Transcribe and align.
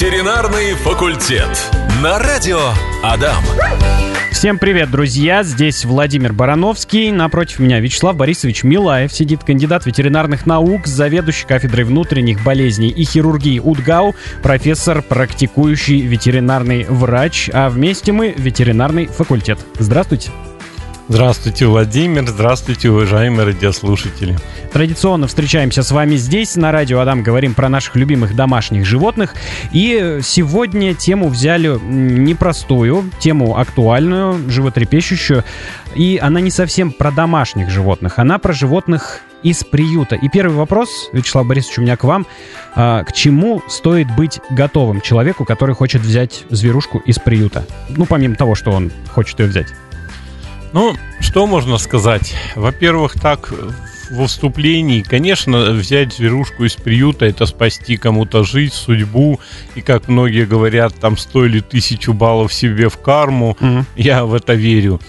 Ветеринарный 0.00 0.72
факультет. 0.76 1.50
На 2.02 2.18
радио 2.18 2.58
Адам. 3.02 3.44
Всем 4.32 4.58
привет, 4.58 4.90
друзья! 4.90 5.42
Здесь 5.42 5.84
Владимир 5.84 6.32
Барановский. 6.32 7.10
Напротив 7.10 7.58
меня 7.58 7.80
Вячеслав 7.80 8.16
Борисович 8.16 8.64
Милаев 8.64 9.12
сидит, 9.12 9.44
кандидат 9.44 9.84
ветеринарных 9.84 10.46
наук, 10.46 10.86
заведующий 10.86 11.46
кафедрой 11.46 11.84
внутренних 11.84 12.42
болезней 12.42 12.88
и 12.88 13.04
хирургии 13.04 13.58
УДГАУ, 13.58 14.14
профессор, 14.42 15.02
практикующий 15.02 16.00
ветеринарный 16.00 16.84
врач, 16.84 17.50
а 17.52 17.68
вместе 17.68 18.12
мы 18.12 18.34
ветеринарный 18.34 19.04
факультет. 19.04 19.58
Здравствуйте! 19.78 20.30
Здравствуйте, 21.10 21.66
Владимир. 21.66 22.24
Здравствуйте, 22.28 22.88
уважаемые 22.88 23.44
радиослушатели. 23.44 24.38
Традиционно 24.72 25.26
встречаемся 25.26 25.82
с 25.82 25.90
вами 25.90 26.14
здесь, 26.14 26.54
на 26.54 26.70
радио 26.70 27.00
Адам, 27.00 27.24
говорим 27.24 27.54
про 27.54 27.68
наших 27.68 27.96
любимых 27.96 28.36
домашних 28.36 28.86
животных. 28.86 29.34
И 29.72 30.20
сегодня 30.22 30.94
тему 30.94 31.26
взяли 31.26 31.76
непростую, 31.82 33.10
тему 33.18 33.58
актуальную, 33.58 34.48
животрепещущую. 34.48 35.42
И 35.96 36.16
она 36.22 36.40
не 36.40 36.52
совсем 36.52 36.92
про 36.92 37.10
домашних 37.10 37.70
животных, 37.70 38.20
она 38.20 38.38
про 38.38 38.52
животных 38.52 39.22
из 39.42 39.64
приюта. 39.64 40.14
И 40.14 40.28
первый 40.28 40.54
вопрос, 40.54 41.10
Вячеслав 41.12 41.44
Борисович, 41.44 41.78
у 41.78 41.82
меня 41.82 41.96
к 41.96 42.04
вам. 42.04 42.24
А, 42.76 43.02
к 43.02 43.12
чему 43.12 43.64
стоит 43.66 44.14
быть 44.14 44.38
готовым 44.50 45.00
человеку, 45.00 45.44
который 45.44 45.74
хочет 45.74 46.02
взять 46.02 46.44
зверушку 46.50 46.98
из 46.98 47.18
приюта? 47.18 47.66
Ну, 47.88 48.06
помимо 48.06 48.36
того, 48.36 48.54
что 48.54 48.70
он 48.70 48.92
хочет 49.12 49.40
ее 49.40 49.46
взять. 49.46 49.66
Ну, 50.72 50.94
что 51.20 51.46
можно 51.46 51.78
сказать? 51.78 52.34
Во-первых, 52.54 53.14
так, 53.20 53.52
во 54.10 54.26
вступлении, 54.26 55.02
конечно, 55.02 55.70
взять 55.72 56.14
зверушку 56.14 56.64
из 56.64 56.74
приюта, 56.74 57.26
это 57.26 57.46
спасти 57.46 57.96
кому-то 57.96 58.44
жизнь, 58.44 58.74
судьбу, 58.74 59.40
и 59.74 59.80
как 59.80 60.08
многие 60.08 60.46
говорят, 60.46 60.94
там 60.94 61.16
стоили 61.16 61.60
тысячу 61.60 62.12
баллов 62.12 62.52
себе 62.52 62.88
в 62.88 62.98
карму, 62.98 63.56
mm 63.60 63.84
я 63.96 64.24
в 64.24 64.34
это 64.34 64.54
верю. 64.54 65.00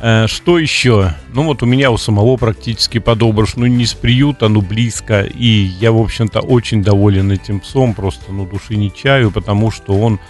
Э, 0.00 0.26
что 0.26 0.58
еще? 0.58 1.14
Ну 1.32 1.44
вот 1.44 1.62
у 1.62 1.66
меня 1.66 1.90
у 1.90 1.96
самого 1.96 2.36
практически 2.36 2.98
подобрыш, 2.98 3.56
ну 3.56 3.66
не 3.66 3.84
из 3.84 3.94
приюта, 3.94 4.48
но 4.48 4.60
близко, 4.60 5.22
и 5.22 5.46
я, 5.46 5.92
в 5.92 5.98
общем-то, 5.98 6.40
очень 6.40 6.82
доволен 6.82 7.32
этим 7.32 7.60
псом, 7.60 7.94
просто, 7.94 8.32
ну, 8.32 8.46
души 8.46 8.76
не 8.76 8.92
чаю, 8.92 9.30
потому 9.30 9.70
что 9.70 9.98
он 9.98 10.20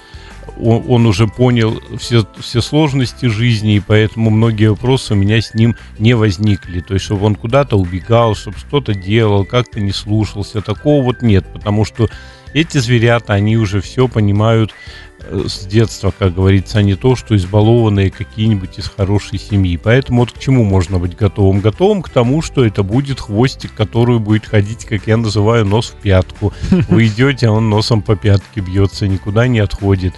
он, 0.59 0.85
он 0.89 1.07
уже 1.07 1.27
понял 1.27 1.81
все, 1.99 2.27
все 2.39 2.61
сложности 2.61 3.27
жизни, 3.27 3.77
и 3.77 3.81
поэтому 3.81 4.31
многие 4.31 4.71
вопросы 4.71 5.15
у 5.15 5.17
меня 5.17 5.41
с 5.41 5.55
ним 5.55 5.77
не 5.99 6.15
возникли. 6.15 6.81
То 6.81 6.95
есть, 6.95 7.07
чтобы 7.07 7.27
он 7.27 7.35
куда-то 7.35 7.77
убегал, 7.77 8.35
чтобы 8.35 8.59
что-то 8.59 8.95
делал, 8.95 9.45
как-то 9.45 9.81
не 9.81 9.93
слушался, 9.93 10.63
такого 10.63 11.03
вот 11.03 11.23
нет, 11.23 11.45
потому 11.53 11.85
что 11.85 12.09
эти 12.55 12.79
зверята, 12.79 13.35
они 13.35 13.57
уже 13.57 13.81
все 13.81 14.09
понимают 14.09 14.73
с 15.19 15.67
детства, 15.67 16.13
как 16.17 16.35
говорится, 16.35 16.79
а 16.79 16.83
не 16.83 16.95
то, 16.95 17.17
что 17.17 17.37
избалованные 17.37 18.11
какие-нибудь 18.11 18.79
из 18.79 18.89
хорошей 18.89 19.39
семьи. 19.39 19.77
Поэтому 19.77 20.21
вот 20.21 20.33
к 20.33 20.39
чему 20.39 20.65
можно 20.65 20.99
быть 20.99 21.17
готовым? 21.17 21.61
Готовым 21.61 22.03
к 22.03 22.09
тому, 22.09 22.43
что 22.43 22.65
это 22.65 22.83
будет 22.83 23.21
хвостик, 23.21 23.75
который 23.75 24.19
будет 24.19 24.47
ходить, 24.47 24.85
как 24.85 25.07
я 25.07 25.17
называю, 25.17 25.65
нос 25.65 25.95
в 25.97 26.01
пятку. 26.01 26.53
Вы 26.89 27.07
идете, 27.07 27.49
а 27.49 27.53
он 27.53 27.71
носом 27.71 28.03
по 28.03 28.17
пятке 28.17 28.61
бьется, 28.61 29.09
никуда 29.09 29.49
не 29.49 29.59
отходит 29.59 30.15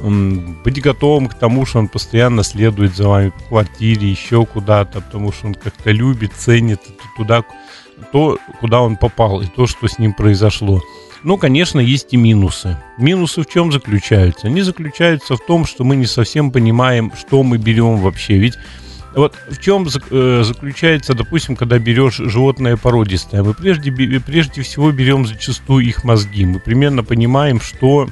быть 0.00 0.82
готовым 0.82 1.28
к 1.28 1.34
тому, 1.34 1.64
что 1.64 1.78
он 1.78 1.88
постоянно 1.88 2.42
следует 2.42 2.94
за 2.94 3.08
вами 3.08 3.30
по 3.30 3.40
квартире, 3.44 4.10
еще 4.10 4.44
куда-то, 4.44 5.00
потому 5.00 5.32
что 5.32 5.46
он 5.46 5.54
как-то 5.54 5.90
любит, 5.92 6.32
ценит 6.34 6.80
туда, 7.16 7.44
то, 8.12 8.38
куда 8.60 8.80
он 8.80 8.96
попал, 8.96 9.40
и 9.40 9.46
то, 9.46 9.66
что 9.66 9.88
с 9.88 9.98
ним 9.98 10.12
произошло. 10.12 10.82
Ну, 11.24 11.38
конечно, 11.38 11.80
есть 11.80 12.12
и 12.12 12.18
минусы. 12.18 12.76
Минусы 12.98 13.42
в 13.42 13.46
чем 13.46 13.72
заключаются? 13.72 14.46
Они 14.46 14.60
заключаются 14.60 15.36
в 15.36 15.40
том, 15.46 15.64
что 15.64 15.82
мы 15.82 15.96
не 15.96 16.04
совсем 16.04 16.52
понимаем, 16.52 17.12
что 17.18 17.42
мы 17.42 17.56
берем 17.56 17.96
вообще. 17.96 18.36
Ведь 18.36 18.58
вот 19.14 19.34
в 19.48 19.58
чем 19.58 19.86
э, 20.10 20.42
заключается, 20.44 21.14
допустим, 21.14 21.56
когда 21.56 21.78
берешь 21.78 22.16
животное 22.16 22.76
породистое, 22.76 23.42
мы 23.42 23.54
прежде, 23.54 23.90
прежде 24.20 24.60
всего 24.60 24.92
берем 24.92 25.24
зачастую 25.24 25.86
их 25.86 26.04
мозги. 26.04 26.44
Мы 26.44 26.60
примерно 26.60 27.02
понимаем, 27.02 27.58
что 27.58 28.06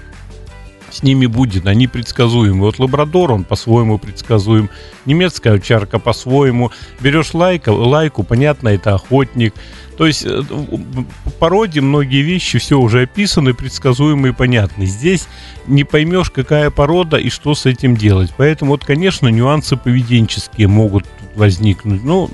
с 0.91 1.03
ними 1.03 1.27
будет, 1.27 1.67
они 1.67 1.89
предсказуемы. 1.89 2.61
Вот 2.61 2.79
лабрадор, 2.79 3.33
он 3.33 3.45
по-своему 3.45 3.99
предсказуем, 3.99 4.71
немецкая 5.05 5.55
овчарка 5.55 5.99
по-своему. 5.99 6.71
Берешь 7.01 7.35
лайка, 7.35 7.71
лайку, 7.71 8.23
понятно, 8.23 8.69
это 8.69 8.95
охотник. 8.95 9.55
То 10.03 10.09
есть 10.09 10.25
э, 10.27 10.43
по 10.43 11.31
породе 11.31 11.81
многие 11.81 12.23
вещи 12.23 12.59
все 12.59 12.77
уже 12.77 13.03
описаны, 13.03 13.55
предсказуемы 13.55 14.31
и 14.31 14.33
понятны. 14.33 14.85
Здесь 14.85 15.29
не 15.69 15.85
поймешь, 15.85 16.33
какая 16.33 16.71
порода 16.71 17.19
и 17.19 17.31
что 17.31 17.55
с 17.55 17.67
этим 17.67 17.97
делать. 17.97 18.35
Поэтому 18.37 18.73
вот, 18.73 18.85
конечно, 18.85 19.29
нюансы 19.29 19.77
поведенческие 19.77 20.67
могут 20.67 21.05
возникнуть. 21.37 22.03
Но, 22.03 22.29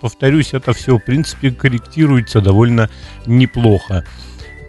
повторюсь, 0.00 0.52
это 0.52 0.72
все, 0.72 0.96
в 0.96 0.98
принципе, 0.98 1.52
корректируется 1.52 2.40
довольно 2.40 2.90
неплохо. 3.24 4.04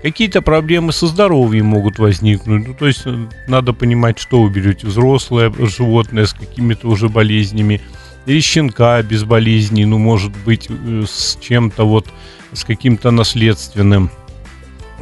Какие-то 0.03 0.43
проблемы 0.43 0.91
со 0.91 1.07
здоровьем 1.07 1.65
могут 1.65 1.97
возникнуть. 1.97 2.67
Ну, 2.67 2.75
то 2.75 2.85
есть 2.85 3.01
э, 3.05 3.29
надо 3.47 3.73
понимать, 3.73 4.19
что 4.19 4.43
вы 4.43 4.51
берете. 4.51 4.85
Взрослое 4.85 5.51
животное 5.57 6.27
с 6.27 6.33
какими-то 6.33 6.87
уже 6.87 7.09
болезнями. 7.09 7.81
Или 8.25 8.39
щенка 8.39 9.01
без 9.01 9.23
болезней, 9.23 9.85
ну, 9.85 9.97
может 9.97 10.31
быть, 10.45 10.67
э, 10.69 11.03
с 11.07 11.37
чем-то 11.41 11.85
вот, 11.85 12.07
с 12.53 12.63
каким-то 12.63 13.11
наследственным. 13.11 14.09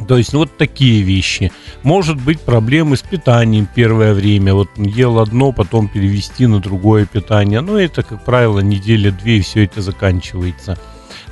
То 0.08 0.16
есть, 0.16 0.32
ну, 0.32 0.40
вот 0.40 0.56
такие 0.56 1.02
вещи. 1.02 1.52
Может 1.82 2.20
быть, 2.20 2.40
проблемы 2.40 2.96
с 2.96 3.02
питанием 3.02 3.68
первое 3.72 4.14
время. 4.14 4.54
Вот 4.54 4.68
ел 4.76 5.20
одно, 5.20 5.52
потом 5.52 5.88
перевести 5.88 6.46
на 6.46 6.60
другое 6.60 7.06
питание. 7.06 7.60
Ну, 7.60 7.76
это, 7.76 8.02
как 8.02 8.24
правило, 8.24 8.60
неделя-две, 8.60 9.38
и 9.38 9.42
все 9.42 9.64
это 9.64 9.80
заканчивается. 9.82 10.78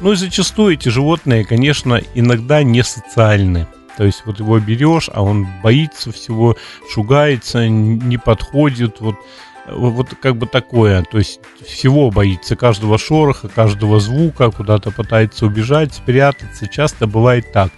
Ну 0.01 0.13
и 0.13 0.17
зачастую 0.17 0.75
эти 0.75 0.89
животные, 0.89 1.45
конечно, 1.45 2.01
иногда 2.15 2.63
не 2.63 2.83
социальны. 2.85 3.67
То 3.97 4.05
есть 4.05 4.23
вот 4.25 4.39
его 4.39 4.59
берешь, 4.59 5.11
а 5.13 5.23
он 5.23 5.47
боится 5.63 6.11
всего, 6.11 6.57
шугается, 6.91 7.69
не 7.69 8.17
подходит, 8.17 9.01
вот, 9.01 9.17
вот 9.73 10.15
как 10.21 10.37
бы 10.37 10.47
такое. 10.47 11.03
То 11.03 11.19
есть 11.19 11.41
всего 11.67 12.11
боится, 12.11 12.57
каждого 12.57 12.99
шороха, 12.99 13.49
каждого 13.49 14.01
звука, 14.01 14.51
куда-то 14.51 14.91
пытается 14.91 15.47
убежать, 15.47 15.95
спрятаться. 15.95 16.69
Часто 16.69 17.07
бывает 17.07 17.53
так. 17.53 17.71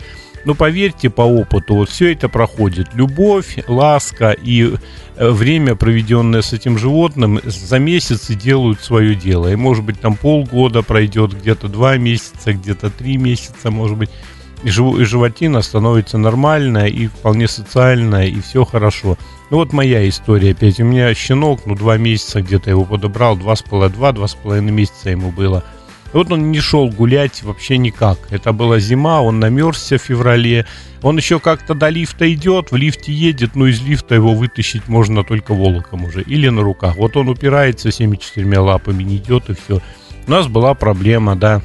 Но 0.45 0.55
поверьте 0.55 1.09
по 1.09 1.23
опыту, 1.23 1.77
вот 1.77 1.89
все 1.89 2.13
это 2.13 2.29
проходит. 2.29 2.95
Любовь, 2.95 3.59
ласка 3.69 4.33
и 4.33 4.75
э, 5.17 5.31
время, 5.31 5.77
проведенное 5.77 6.43
с 6.43 6.53
этим 6.53 6.79
животным, 6.79 7.41
за 7.45 7.79
месяц 7.79 8.29
и 8.31 8.35
делают 8.35 8.81
свое 8.81 9.15
дело. 9.15 9.53
И 9.53 9.57
может 9.57 9.85
быть 9.85 10.01
там 10.01 10.17
полгода 10.17 10.83
пройдет, 10.83 11.33
где-то 11.33 11.69
два 11.69 11.97
месяца, 11.97 12.53
где-то 12.53 12.91
три 12.91 13.19
месяца, 13.19 13.71
может 13.71 13.97
быть. 13.97 14.11
И 14.65 14.71
животина 14.71 15.61
становится 15.61 16.19
нормальная 16.19 16.87
и 16.87 17.09
вполне 17.09 17.49
социальная, 17.49 18.27
и 18.27 18.41
все 18.41 18.65
хорошо. 18.65 19.19
Ну 19.53 19.59
вот 19.59 19.75
моя 19.75 20.09
история 20.09 20.53
опять. 20.53 20.81
У 20.81 20.85
меня 20.85 21.13
щенок, 21.13 21.67
ну 21.67 21.75
два 21.75 21.99
месяца 21.99 22.41
где-то 22.41 22.71
его 22.71 22.87
подобрал, 22.87 23.37
два 23.37 23.55
с 23.55 23.61
половиной, 23.61 23.95
два, 23.95 24.13
два 24.13 24.27
с 24.27 24.35
половиной 24.35 24.73
месяца 24.73 25.11
ему 25.11 25.31
было. 25.31 25.63
И 26.15 26.17
вот 26.17 26.33
он 26.33 26.51
не 26.51 26.59
шел 26.59 26.89
гулять 26.89 27.43
вообще 27.43 27.77
никак. 27.77 28.19
Это 28.31 28.55
была 28.55 28.79
зима, 28.79 29.21
он 29.21 29.41
намерзся 29.41 29.99
в 29.99 30.01
феврале. 30.01 30.65
Он 31.03 31.19
еще 31.19 31.39
как-то 31.39 31.75
до 31.75 31.91
лифта 31.91 32.33
идет, 32.33 32.73
в 32.73 32.77
лифте 32.77 33.13
едет, 33.13 33.55
но 33.55 33.67
из 33.67 33.83
лифта 33.83 34.15
его 34.15 34.33
вытащить 34.33 34.89
можно 34.89 35.23
только 35.23 35.53
волоком 35.53 36.07
уже 36.07 36.23
или 36.23 36.49
на 36.49 36.63
руках. 36.63 36.97
Вот 36.97 37.19
он 37.19 37.29
упирается 37.29 37.91
всеми 37.91 38.17
четырьмя 38.17 38.63
лапами, 38.63 39.03
не 39.03 39.17
идет 39.19 39.51
и 39.51 39.55
все. 39.55 39.83
У 40.27 40.31
нас 40.31 40.47
была 40.47 40.73
проблема, 40.73 41.37
да. 41.37 41.61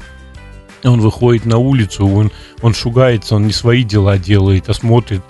Он 0.84 1.00
выходит 1.00 1.46
на 1.46 1.56
улицу, 1.56 2.06
он, 2.06 2.32
он 2.60 2.74
шугается, 2.74 3.34
он 3.34 3.46
не 3.46 3.52
свои 3.52 3.82
дела 3.82 4.18
делает, 4.18 4.68
а 4.68 4.74
смотрит, 4.74 5.22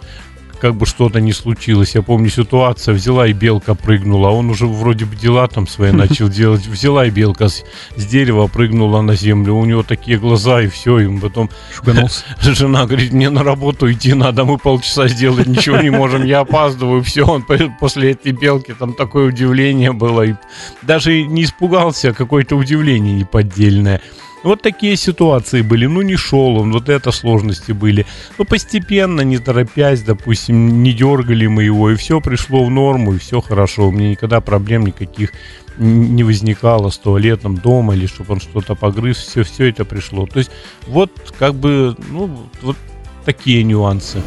как 0.61 0.75
бы 0.75 0.87
что-то 0.87 1.21
не 1.21 1.33
случилось. 1.33 1.95
Я 1.95 2.03
помню 2.03 2.29
ситуация, 2.29 2.95
взяла 2.95 3.27
и 3.27 3.33
белка 3.33 3.75
прыгнула, 3.75 4.31
он 4.31 4.51
уже 4.51 4.67
вроде 4.67 5.05
бы 5.05 5.17
дела 5.17 5.47
там 5.49 5.67
свои 5.67 5.93
начал 5.93 6.29
делать. 6.29 6.67
Взяла 6.67 7.07
и 7.07 7.11
белка 7.11 7.49
с, 7.49 7.65
с 7.97 8.07
дерева 8.07 8.47
прыгнула 8.47 9.01
на 9.03 9.15
землю, 9.15 9.55
у 9.55 9.65
него 9.65 9.83
такие 9.83 10.19
глаза 10.19 10.63
и 10.63 10.69
все, 10.69 10.99
и 10.99 11.19
потом 11.19 11.51
Шуганулся. 11.75 12.25
жена 12.41 12.87
говорит, 12.87 13.13
мне 13.13 13.31
на 13.31 13.43
работу 13.43 13.91
идти 13.91 14.15
надо, 14.15 14.45
мы 14.45 14.59
полчаса 14.59 15.09
сделать 15.09 15.47
ничего 15.47 15.79
не 15.79 15.91
можем, 15.91 16.25
я 16.25 16.41
опаздываю, 16.41 17.03
все, 17.03 17.25
он 17.25 17.45
после 17.81 18.13
этой 18.13 18.33
белки 18.33 18.73
там 18.73 18.95
такое 18.95 19.29
удивление 19.29 19.93
было, 19.93 20.23
и 20.23 20.35
даже 20.83 21.23
не 21.23 21.45
испугался, 21.45 22.11
а 22.11 22.13
какое-то 22.13 22.57
удивление 22.57 23.15
неподдельное. 23.15 24.01
Вот 24.45 24.63
такие 24.63 24.97
ситуации 24.97 25.63
были. 25.63 25.87
Ну, 25.87 26.03
не 26.03 26.17
шел 26.17 26.57
он, 26.59 26.73
вот 26.73 26.89
это 26.89 27.11
сложности 27.13 27.73
были. 27.73 28.07
Но 28.39 28.45
постепенно, 28.45 29.23
не 29.23 29.39
торопясь, 29.39 30.03
допустим, 30.03 30.83
не 30.83 30.93
дергали 30.93 31.47
мы 31.47 31.65
его, 31.65 31.91
и 31.91 31.97
все 31.97 32.21
пришло 32.21 32.65
в 32.65 32.71
норму, 32.71 33.15
и 33.15 33.19
все 33.19 33.41
хорошо. 33.41 33.89
У 33.89 33.93
меня 33.93 34.11
никогда 34.11 34.41
проблем 34.41 34.87
никаких 34.87 35.33
не 35.79 36.25
возникало 36.25 36.91
с 36.91 36.99
туалетом 36.99 37.57
дома, 37.57 37.95
или 37.95 38.07
чтобы 38.07 38.35
он 38.35 38.41
что-то 38.41 38.75
погрыз, 38.75 39.17
все, 39.17 39.45
все 39.45 39.69
это 39.69 39.85
пришло. 39.85 40.27
То 40.27 40.39
есть, 40.39 40.51
вот 40.87 41.13
как 41.39 41.55
бы, 41.55 41.97
ну, 42.09 42.31
вот 42.63 42.77
такие 43.25 43.63
нюансы. 43.63 44.21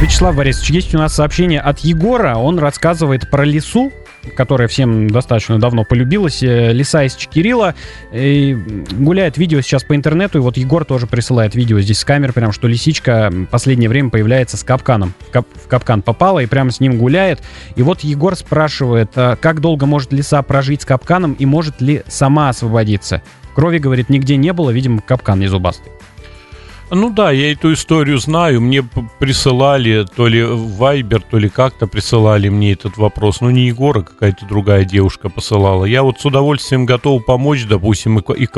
Вячеслав 0.00 0.34
Борисович, 0.34 0.70
есть 0.70 0.94
у 0.94 0.98
нас 0.98 1.14
сообщение 1.14 1.60
от 1.60 1.80
Егора. 1.80 2.36
Он 2.36 2.58
рассказывает 2.58 3.30
про 3.30 3.44
лесу, 3.44 3.92
которая 4.36 4.68
всем 4.68 5.08
достаточно 5.08 5.58
давно 5.58 5.84
полюбилась. 5.84 6.42
Э, 6.42 6.72
Лиса 6.72 7.04
из 7.04 7.14
Чекирила. 7.14 7.74
И 8.12 8.54
гуляет 8.92 9.38
видео 9.38 9.60
сейчас 9.60 9.84
по 9.84 9.94
интернету. 9.94 10.38
И 10.38 10.40
вот 10.40 10.56
Егор 10.56 10.84
тоже 10.84 11.06
присылает 11.06 11.54
видео 11.54 11.80
здесь 11.80 12.00
с 12.00 12.04
камер, 12.04 12.32
прям 12.32 12.52
что 12.52 12.68
лисичка 12.68 13.32
последнее 13.50 13.88
время 13.88 14.10
появляется 14.10 14.56
с 14.56 14.64
капканом. 14.64 15.14
В, 15.28 15.30
кап 15.30 15.46
в 15.54 15.68
капкан 15.68 16.02
попала 16.02 16.40
и 16.40 16.46
прямо 16.46 16.70
с 16.70 16.80
ним 16.80 16.98
гуляет. 16.98 17.40
И 17.76 17.82
вот 17.82 18.00
Егор 18.00 18.36
спрашивает, 18.36 19.10
а 19.16 19.36
как 19.36 19.60
долго 19.60 19.86
может 19.86 20.12
лиса 20.12 20.42
прожить 20.42 20.82
с 20.82 20.84
капканом 20.84 21.34
и 21.34 21.46
может 21.46 21.80
ли 21.80 22.02
сама 22.08 22.48
освободиться? 22.48 23.22
Крови, 23.54 23.78
говорит, 23.78 24.08
нигде 24.10 24.36
не 24.36 24.52
было, 24.52 24.70
видимо, 24.70 25.00
капкан 25.02 25.40
не 25.40 25.48
зубастый. 25.48 25.92
Ну 26.90 27.10
да, 27.10 27.30
я 27.30 27.52
эту 27.52 27.72
историю 27.72 28.18
знаю. 28.18 28.60
Мне 28.60 28.82
присылали 28.82 30.04
то 30.16 30.26
ли 30.26 30.42
Вайбер, 30.42 31.22
то 31.22 31.38
ли 31.38 31.48
как-то 31.48 31.86
присылали 31.86 32.48
мне 32.48 32.72
этот 32.72 32.96
вопрос. 32.96 33.40
Ну 33.40 33.50
не 33.50 33.66
Егора, 33.66 34.02
какая-то 34.02 34.44
другая 34.46 34.84
девушка 34.84 35.28
посылала. 35.28 35.84
Я 35.84 36.02
вот 36.02 36.20
с 36.20 36.24
удовольствием 36.24 36.86
готов 36.86 37.24
помочь, 37.24 37.64
допустим, 37.64 38.18
и, 38.18 38.44
и 38.44 38.48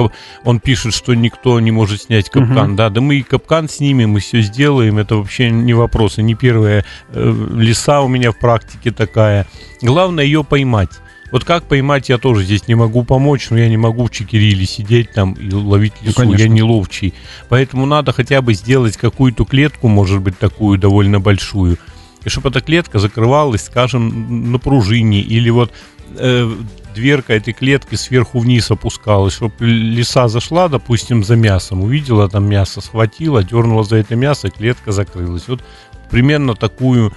он 0.44 0.60
пишет, 0.60 0.94
что 0.94 1.14
никто 1.14 1.60
не 1.60 1.70
может 1.70 2.02
снять 2.02 2.30
капкан. 2.30 2.70
Угу. 2.70 2.76
Да, 2.76 2.88
да 2.88 3.00
мы 3.00 3.16
и 3.16 3.22
капкан 3.22 3.68
снимем, 3.68 4.10
мы 4.10 4.20
все 4.20 4.40
сделаем. 4.40 4.98
Это 4.98 5.16
вообще 5.16 5.50
не 5.50 5.74
вопрос. 5.74 6.18
И 6.18 6.22
не 6.22 6.34
первая 6.34 6.84
э, 7.10 7.34
леса 7.54 8.00
у 8.00 8.08
меня 8.08 8.32
в 8.32 8.38
практике 8.38 8.92
такая. 8.92 9.46
Главное 9.82 10.24
ее 10.24 10.42
поймать. 10.42 10.90
Вот 11.32 11.44
как 11.44 11.64
поймать, 11.64 12.10
я 12.10 12.18
тоже 12.18 12.44
здесь 12.44 12.68
не 12.68 12.74
могу 12.74 13.04
помочь, 13.04 13.48
но 13.48 13.58
я 13.58 13.68
не 13.68 13.78
могу 13.78 14.06
в 14.06 14.10
Чекириле 14.10 14.66
сидеть 14.66 15.12
там 15.12 15.32
и 15.32 15.50
ловить 15.52 15.94
ну, 16.02 16.08
лесу, 16.08 16.24
ну, 16.24 16.34
я 16.34 16.46
не 16.46 16.62
ловчий. 16.62 17.14
Поэтому 17.48 17.86
надо 17.86 18.12
хотя 18.12 18.42
бы 18.42 18.52
сделать 18.52 18.98
какую-то 18.98 19.46
клетку, 19.46 19.88
может 19.88 20.20
быть, 20.20 20.38
такую 20.38 20.78
довольно 20.78 21.20
большую, 21.20 21.78
и 22.24 22.28
чтобы 22.28 22.50
эта 22.50 22.60
клетка 22.60 22.98
закрывалась, 22.98 23.62
скажем, 23.62 24.52
на 24.52 24.58
пружине, 24.58 25.20
или 25.22 25.48
вот 25.48 25.72
э, 26.18 26.54
дверка 26.94 27.32
этой 27.32 27.54
клетки 27.54 27.94
сверху 27.94 28.38
вниз 28.38 28.70
опускалась, 28.70 29.32
чтобы 29.32 29.54
лиса 29.60 30.28
зашла, 30.28 30.68
допустим, 30.68 31.24
за 31.24 31.36
мясом, 31.36 31.82
увидела 31.82 32.28
там 32.28 32.48
мясо, 32.48 32.80
схватила, 32.82 33.42
дернула 33.42 33.84
за 33.84 33.96
это 33.96 34.16
мясо, 34.16 34.50
клетка 34.50 34.92
закрылась. 34.92 35.48
Вот 35.48 35.62
примерно 36.10 36.54
такую 36.54 37.12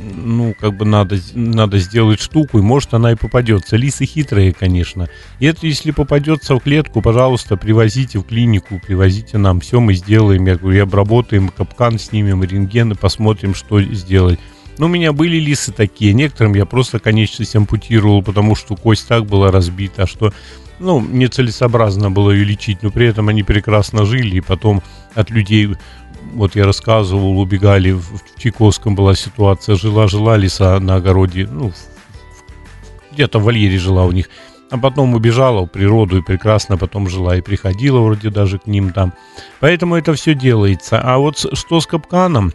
ну, 0.00 0.54
как 0.58 0.76
бы 0.76 0.84
надо, 0.84 1.18
надо 1.34 1.78
сделать 1.78 2.20
штуку, 2.20 2.58
и 2.58 2.62
может 2.62 2.94
она 2.94 3.12
и 3.12 3.16
попадется. 3.16 3.76
Лисы 3.76 4.04
хитрые, 4.04 4.52
конечно. 4.52 5.08
И 5.38 5.46
это 5.46 5.66
если 5.66 5.90
попадется 5.90 6.54
в 6.54 6.60
клетку, 6.60 7.02
пожалуйста, 7.02 7.56
привозите 7.56 8.18
в 8.18 8.24
клинику, 8.24 8.80
привозите 8.84 9.38
нам, 9.38 9.60
все 9.60 9.80
мы 9.80 9.94
сделаем, 9.94 10.46
я 10.46 10.56
говорю, 10.56 10.76
и 10.76 10.80
обработаем, 10.80 11.48
капкан 11.48 11.98
снимем, 11.98 12.42
рентген, 12.42 12.92
и 12.92 12.94
посмотрим, 12.94 13.54
что 13.54 13.80
сделать. 13.82 14.38
Но 14.78 14.86
у 14.86 14.88
меня 14.88 15.12
были 15.12 15.36
лисы 15.36 15.72
такие, 15.72 16.14
некоторым 16.14 16.54
я 16.54 16.64
просто 16.64 16.98
конечность 16.98 17.54
ампутировал, 17.54 18.22
потому 18.22 18.54
что 18.54 18.76
кость 18.76 19.06
так 19.08 19.26
была 19.26 19.50
разбита, 19.50 20.06
что 20.06 20.32
ну, 20.78 21.00
нецелесообразно 21.00 22.10
было 22.10 22.30
ее 22.30 22.44
лечить, 22.44 22.82
но 22.82 22.90
при 22.90 23.06
этом 23.06 23.28
они 23.28 23.42
прекрасно 23.42 24.06
жили, 24.06 24.36
и 24.36 24.40
потом 24.40 24.82
от 25.14 25.30
людей 25.30 25.76
вот 26.32 26.56
я 26.56 26.64
рассказывал, 26.64 27.38
убегали, 27.38 27.92
в 27.92 28.20
Чайковском 28.36 28.94
была 28.94 29.14
ситуация, 29.14 29.76
жила-жила 29.76 30.36
лиса 30.36 30.78
на 30.80 30.96
огороде, 30.96 31.48
ну, 31.50 31.72
где-то 33.12 33.38
в 33.38 33.44
вольере 33.44 33.78
жила 33.78 34.04
у 34.04 34.12
них, 34.12 34.28
а 34.70 34.78
потом 34.78 35.14
убежала 35.14 35.62
в 35.62 35.66
природу 35.66 36.18
и 36.18 36.22
прекрасно 36.22 36.76
потом 36.76 37.08
жила 37.08 37.36
и 37.36 37.42
приходила 37.42 38.00
вроде 38.00 38.30
даже 38.30 38.58
к 38.58 38.66
ним 38.66 38.92
там. 38.92 39.12
Поэтому 39.58 39.96
это 39.96 40.14
все 40.14 40.34
делается. 40.34 41.00
А 41.00 41.18
вот 41.18 41.38
что 41.38 41.80
с 41.80 41.86
капканом? 41.86 42.52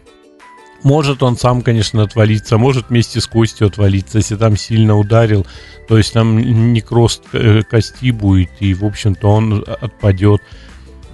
Может 0.82 1.22
он 1.22 1.36
сам, 1.36 1.62
конечно, 1.62 2.02
отвалиться, 2.02 2.58
может 2.58 2.90
вместе 2.90 3.20
с 3.20 3.26
костью 3.26 3.66
отвалиться, 3.66 4.18
если 4.18 4.36
там 4.36 4.56
сильно 4.56 4.96
ударил, 4.96 5.46
то 5.88 5.98
есть 5.98 6.12
там 6.12 6.38
некроз 6.38 7.22
э, 7.32 7.62
кости 7.62 8.10
будет, 8.12 8.50
и, 8.60 8.72
в 8.72 8.84
общем-то, 8.84 9.28
он 9.28 9.64
отпадет. 9.66 10.42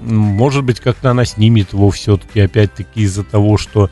Может 0.02 0.64
быть, 0.64 0.81
как-то 0.81 1.10
она 1.10 1.25
снимет 1.25 1.72
его 1.72 1.90
все-таки, 1.90 2.40
опять-таки, 2.40 3.02
из-за 3.02 3.25
того, 3.25 3.56
что 3.56 3.90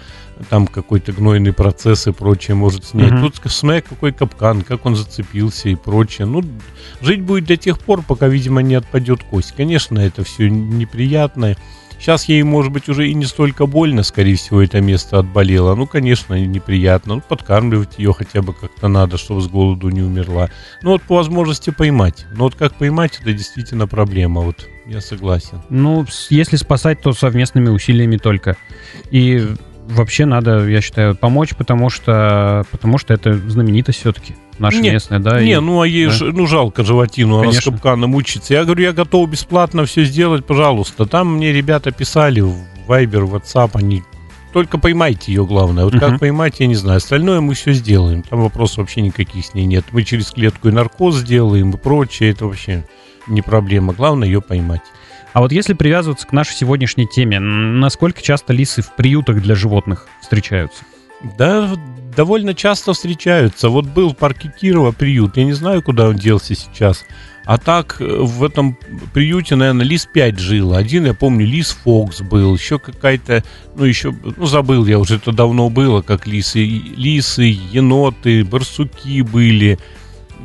там 0.49 0.67
какой-то 0.67 1.13
гнойный 1.13 1.53
процесс 1.53 2.07
и 2.07 2.13
прочее 2.13 2.55
может 2.55 2.85
снять. 2.85 3.13
Mm-hmm. 3.13 3.21
Тут 3.21 3.53
смотри, 3.53 3.83
какой 3.83 4.13
капкан, 4.13 4.63
как 4.63 4.87
он 4.87 4.97
зацепился 4.97 5.69
и 5.69 5.75
прочее. 5.75 6.27
Ну, 6.27 6.43
жить 7.01 7.23
будет 7.23 7.45
до 7.45 7.57
тех 7.57 7.79
пор, 7.79 8.03
пока, 8.03 8.29
видимо, 8.29 8.63
не 8.63 8.75
отпадет 8.75 9.23
кость. 9.23 9.53
Конечно, 9.57 9.99
это 9.99 10.25
все 10.25 10.49
неприятно. 10.49 11.57
Сейчас 12.01 12.25
ей, 12.31 12.43
может 12.43 12.73
быть, 12.73 12.89
уже 12.89 13.11
и 13.11 13.15
не 13.15 13.27
столько 13.27 13.67
больно, 13.67 14.03
скорее 14.03 14.37
всего, 14.37 14.63
это 14.63 14.81
место 14.81 15.19
отболело. 15.19 15.75
Ну, 15.75 15.87
конечно, 15.87 16.33
неприятно. 16.33 17.17
Ну, 17.17 17.21
подкармливать 17.21 17.99
ее 17.99 18.15
хотя 18.15 18.41
бы 18.41 18.55
как-то 18.55 18.89
надо, 18.89 19.19
чтобы 19.19 19.43
с 19.43 19.49
голоду 19.49 19.91
не 19.91 20.01
умерла. 20.01 20.49
Ну, 20.81 20.93
вот 20.93 21.03
по 21.03 21.17
возможности 21.17 21.69
поймать. 21.69 22.25
Но 22.33 22.45
вот 22.45 22.55
как 22.55 22.75
поймать, 22.77 23.19
это 23.21 23.35
действительно 23.35 23.87
проблема. 23.87 24.41
Вот 24.41 24.67
я 24.87 25.01
согласен. 25.01 25.61
Ну, 25.69 26.07
если 26.31 26.57
спасать, 26.57 27.01
то 27.01 27.13
совместными 27.13 27.69
усилиями 27.69 28.17
только. 28.17 28.57
И 29.11 29.47
вообще 29.89 30.25
надо, 30.25 30.67
я 30.67 30.81
считаю, 30.81 31.15
помочь, 31.15 31.55
потому 31.57 31.91
что, 31.91 32.65
потому 32.71 32.99
что 32.99 33.15
это 33.15 33.35
знаменитость 33.35 34.01
все-таки 34.01 34.35
наша 34.59 34.81
не, 34.81 34.91
местная, 34.91 35.19
да? 35.19 35.43
Не, 35.43 35.53
и, 35.53 35.59
ну 35.59 35.81
а 35.81 35.87
ей 35.87 36.07
да? 36.07 36.13
ж, 36.13 36.33
ну 36.33 36.47
жалко 36.47 36.85
животину, 36.85 37.41
Конечно. 37.41 37.51
она 37.51 37.61
с 37.61 37.65
капканом 37.65 38.15
учится. 38.15 38.55
Я 38.55 38.65
говорю, 38.65 38.85
я 38.85 38.93
готов 38.93 39.29
бесплатно 39.29 39.85
все 39.85 40.05
сделать, 40.05 40.45
пожалуйста. 40.45 41.07
Там 41.07 41.37
мне 41.37 41.53
ребята 41.53 41.91
писали 41.91 42.41
в 42.41 42.55
Viber, 42.89 43.25
в 43.25 43.35
WhatsApp, 43.35 43.71
они 43.75 44.03
только 44.53 44.79
поймайте 44.79 45.33
ее, 45.33 45.47
главное. 45.47 45.85
Вот 45.85 45.95
uh-huh. 45.95 46.01
как 46.01 46.21
поймать, 46.21 46.59
я 46.59 46.67
не 46.67 46.75
знаю. 46.75 46.97
Остальное 46.97 47.41
мы 47.41 47.55
все 47.55 47.73
сделаем. 47.73 48.23
Там 48.23 48.43
вопросов 48.43 48.79
вообще 48.79 49.01
никаких 49.01 49.47
с 49.47 49.55
ней 49.55 49.65
нет. 49.65 49.85
Мы 49.93 50.03
через 50.03 50.33
клетку 50.33 50.69
и 50.69 50.73
наркоз 50.73 51.19
сделаем 51.19 51.71
и 51.71 51.77
прочее. 51.77 52.31
Это 52.31 52.47
вообще 52.47 52.85
не 53.27 53.43
проблема. 53.43 53.93
Главное 53.93 54.29
ее 54.29 54.41
поймать. 54.41 54.83
А 55.33 55.41
вот 55.41 55.53
если 55.53 55.75
привязываться 55.75 56.27
к 56.27 56.33
нашей 56.33 56.55
сегодняшней 56.55 57.07
теме, 57.07 57.39
насколько 57.39 58.21
часто 58.21 58.53
лисы 58.53 58.83
в 58.83 58.97
приютах 58.97 59.41
для 59.43 59.55
животных 59.55 60.07
встречаются? 60.21 60.85
Да, 61.39 61.71
довольно 62.17 62.55
часто 62.55 62.93
встречаются. 62.93 63.69
Вот 63.69 63.87
был 63.87 64.11
в 64.11 64.17
парке 64.17 64.53
Кирова 64.61 64.93
приют, 64.93 65.37
я 65.37 65.45
не 65.45 65.53
знаю, 65.53 65.83
куда 65.83 66.09
он 66.09 66.17
делся 66.17 66.55
сейчас. 66.55 67.05
А 67.45 67.59
так, 67.59 67.97
э, 68.01 68.05
в 68.05 68.45
этом 68.45 68.77
приюте, 69.13 69.57
наверное, 69.57 69.85
лис 69.85 70.07
5 70.07 70.39
жил. 70.39 70.75
Один, 70.75 71.07
я 71.07 71.15
помню, 71.15 71.47
лис 71.47 71.71
Фокс 71.85 72.21
был. 72.21 72.55
Еще 72.55 72.79
какая-то, 72.79 73.43
ну, 73.77 73.85
еще, 73.85 74.15
ну, 74.37 74.47
забыл 74.47 74.87
я 74.87 74.99
уже, 74.99 75.17
это 75.17 75.33
давно 75.33 75.69
было, 75.69 76.03
как 76.03 76.27
лисы. 76.27 76.65
Лисы, 76.65 77.59
еноты, 77.73 78.45
барсуки 78.45 79.23
были 79.23 79.79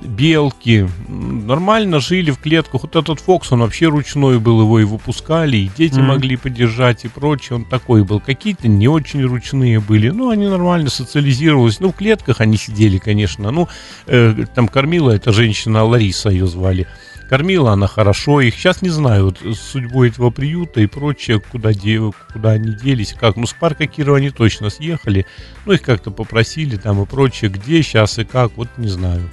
белки 0.06 0.88
нормально 1.08 2.00
жили 2.00 2.32
в 2.32 2.40
клетках. 2.40 2.84
Вот 2.84 2.96
этот 2.96 3.20
Фокс, 3.20 3.52
он 3.52 3.62
вообще 3.62 3.88
ручной 3.88 4.40
был, 4.40 4.62
его 4.62 4.80
и 4.80 4.84
выпускали, 4.84 5.58
и 5.58 5.72
дети 5.76 5.96
mm-hmm. 5.96 6.04
могли 6.04 6.36
подержать 6.38 7.06
и 7.06 7.08
прочее. 7.08 7.58
Он 7.58 7.66
такой 7.66 8.04
был. 8.04 8.20
Какие-то 8.20 8.68
не 8.68 8.88
очень 8.88 9.24
ручные 9.24 9.80
были, 9.80 10.10
но 10.10 10.30
они 10.30 10.48
нормально 10.48 10.90
социализировались. 10.90 11.80
Ну, 11.80 11.92
в 11.92 11.96
клетках 11.96 12.42
они 12.42 12.58
сидели, 12.58 12.98
конечно. 12.98 13.52
Ну, 13.52 13.68
э, 14.08 14.46
там 14.54 14.68
кормила 14.68 15.12
эта 15.12 15.32
женщина, 15.32 15.84
Лариса 15.84 16.30
ее 16.30 16.48
звали. 16.48 16.88
Кормила 17.30 17.72
она 17.72 17.88
хорошо, 17.88 18.40
их 18.42 18.54
сейчас 18.54 18.84
не 18.84 18.90
знаю, 18.90 19.26
вот 19.26 19.40
с 19.42 19.60
судьбой 19.60 20.10
этого 20.10 20.30
приюта 20.30 20.82
и 20.82 20.86
прочее, 20.86 21.40
куда, 21.40 21.74
де, 21.74 22.00
куда 22.32 22.52
они 22.52 22.76
делись, 22.76 23.16
как. 23.20 23.36
Ну, 23.36 23.48
с 23.48 23.54
парка 23.54 23.88
Кирова 23.88 24.18
они 24.18 24.30
точно 24.30 24.70
съехали, 24.70 25.26
ну, 25.66 25.74
их 25.74 25.82
как-то 25.82 26.12
попросили 26.12 26.78
там 26.78 27.02
и 27.02 27.06
прочее, 27.08 27.50
где 27.50 27.82
сейчас 27.82 28.20
и 28.20 28.26
как, 28.26 28.56
вот 28.58 28.70
не 28.78 28.90
знаю. 28.90 29.28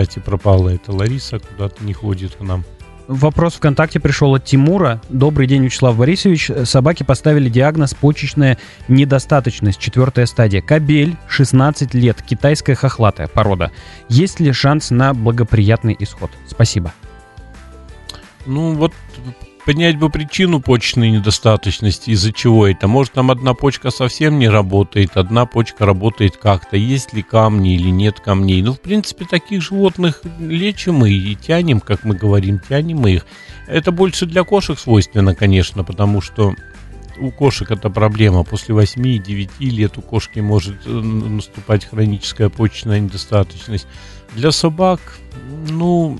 Кстати, 0.00 0.18
пропала 0.18 0.70
эта 0.70 0.92
Лариса, 0.92 1.38
куда-то 1.38 1.84
не 1.84 1.92
ходит 1.92 2.36
к 2.36 2.40
нам. 2.40 2.64
Вопрос 3.06 3.56
ВКонтакте 3.56 4.00
пришел 4.00 4.34
от 4.34 4.46
Тимура. 4.46 5.02
Добрый 5.10 5.46
день, 5.46 5.62
Вячеслав 5.62 5.98
Борисович. 5.98 6.50
Собаке 6.64 7.04
поставили 7.04 7.50
диагноз 7.50 7.92
почечная 7.92 8.56
недостаточность, 8.88 9.78
четвертая 9.78 10.24
стадия. 10.24 10.62
Кабель, 10.62 11.16
16 11.28 11.92
лет, 11.92 12.22
китайская 12.22 12.74
хохлатая 12.74 13.28
порода. 13.28 13.72
Есть 14.08 14.40
ли 14.40 14.52
шанс 14.52 14.90
на 14.90 15.12
благоприятный 15.12 15.94
исход? 15.98 16.30
Спасибо. 16.48 16.94
Ну 18.46 18.72
вот 18.72 18.94
понять 19.64 19.98
бы 19.98 20.10
причину 20.10 20.60
почечной 20.60 21.10
недостаточности, 21.10 22.10
из-за 22.10 22.32
чего 22.32 22.66
это. 22.66 22.88
Может, 22.88 23.12
там 23.12 23.30
одна 23.30 23.54
почка 23.54 23.90
совсем 23.90 24.38
не 24.38 24.48
работает, 24.48 25.16
одна 25.16 25.46
почка 25.46 25.86
работает 25.86 26.36
как-то, 26.36 26.76
есть 26.76 27.12
ли 27.12 27.22
камни 27.22 27.74
или 27.74 27.90
нет 27.90 28.20
камней. 28.20 28.62
Ну, 28.62 28.72
в 28.72 28.80
принципе, 28.80 29.24
таких 29.24 29.62
животных 29.62 30.22
лечим 30.38 30.96
мы 30.96 31.10
и 31.10 31.34
тянем, 31.34 31.80
как 31.80 32.04
мы 32.04 32.14
говорим, 32.14 32.60
тянем 32.68 32.98
мы 32.98 33.12
их. 33.12 33.26
Это 33.66 33.92
больше 33.92 34.26
для 34.26 34.44
кошек 34.44 34.78
свойственно, 34.78 35.34
конечно, 35.34 35.84
потому 35.84 36.20
что 36.20 36.54
у 37.20 37.30
кошек 37.30 37.70
это 37.70 37.90
проблема. 37.90 38.44
После 38.44 38.74
8-9 38.74 39.50
лет 39.60 39.98
у 39.98 40.02
кошки 40.02 40.40
может 40.40 40.76
э, 40.86 40.90
наступать 40.90 41.84
хроническая 41.84 42.48
почечная 42.48 43.00
недостаточность. 43.00 43.86
Для 44.34 44.52
собак, 44.52 45.00
ну, 45.68 46.18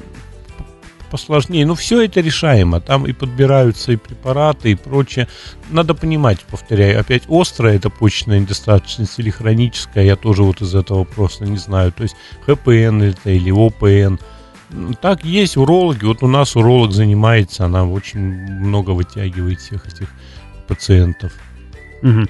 посложнее. 1.11 1.67
Но 1.67 1.75
все 1.75 2.03
это 2.03 2.21
решаемо. 2.21 2.81
Там 2.81 3.07
и 3.07 3.13
подбираются 3.13 3.93
и 3.93 3.97
препараты, 3.97 4.73
и 4.73 4.75
прочее. 4.75 5.29
Надо 5.71 5.95
понимать, 5.95 6.41
повторяю, 6.41 7.01
опять 7.01 7.25
острая 7.29 7.77
это 7.77 7.91
почечная 7.91 8.39
недостаточность 8.41 9.19
или 9.19 9.31
хроническая, 9.31 10.05
я 10.05 10.17
тоже 10.17 10.43
вот 10.43 10.61
из 10.63 10.75
этого 10.75 11.05
просто 11.05 11.45
не 11.45 11.59
знаю. 11.59 11.93
То 11.93 12.05
есть 12.05 12.17
ХПН 12.47 13.03
это 13.03 13.31
или 13.31 13.51
ОПН. 13.51 14.17
Так 15.01 15.25
есть 15.25 15.57
урологи. 15.57 16.05
Вот 16.05 16.23
у 16.23 16.29
нас 16.29 16.55
уролог 16.57 16.93
занимается, 16.93 17.65
она 17.65 17.85
очень 17.85 18.21
много 18.21 18.91
вытягивает 18.91 19.61
всех 19.61 19.87
этих 19.87 20.09
пациентов. 20.69 21.33
Угу. 22.03 22.27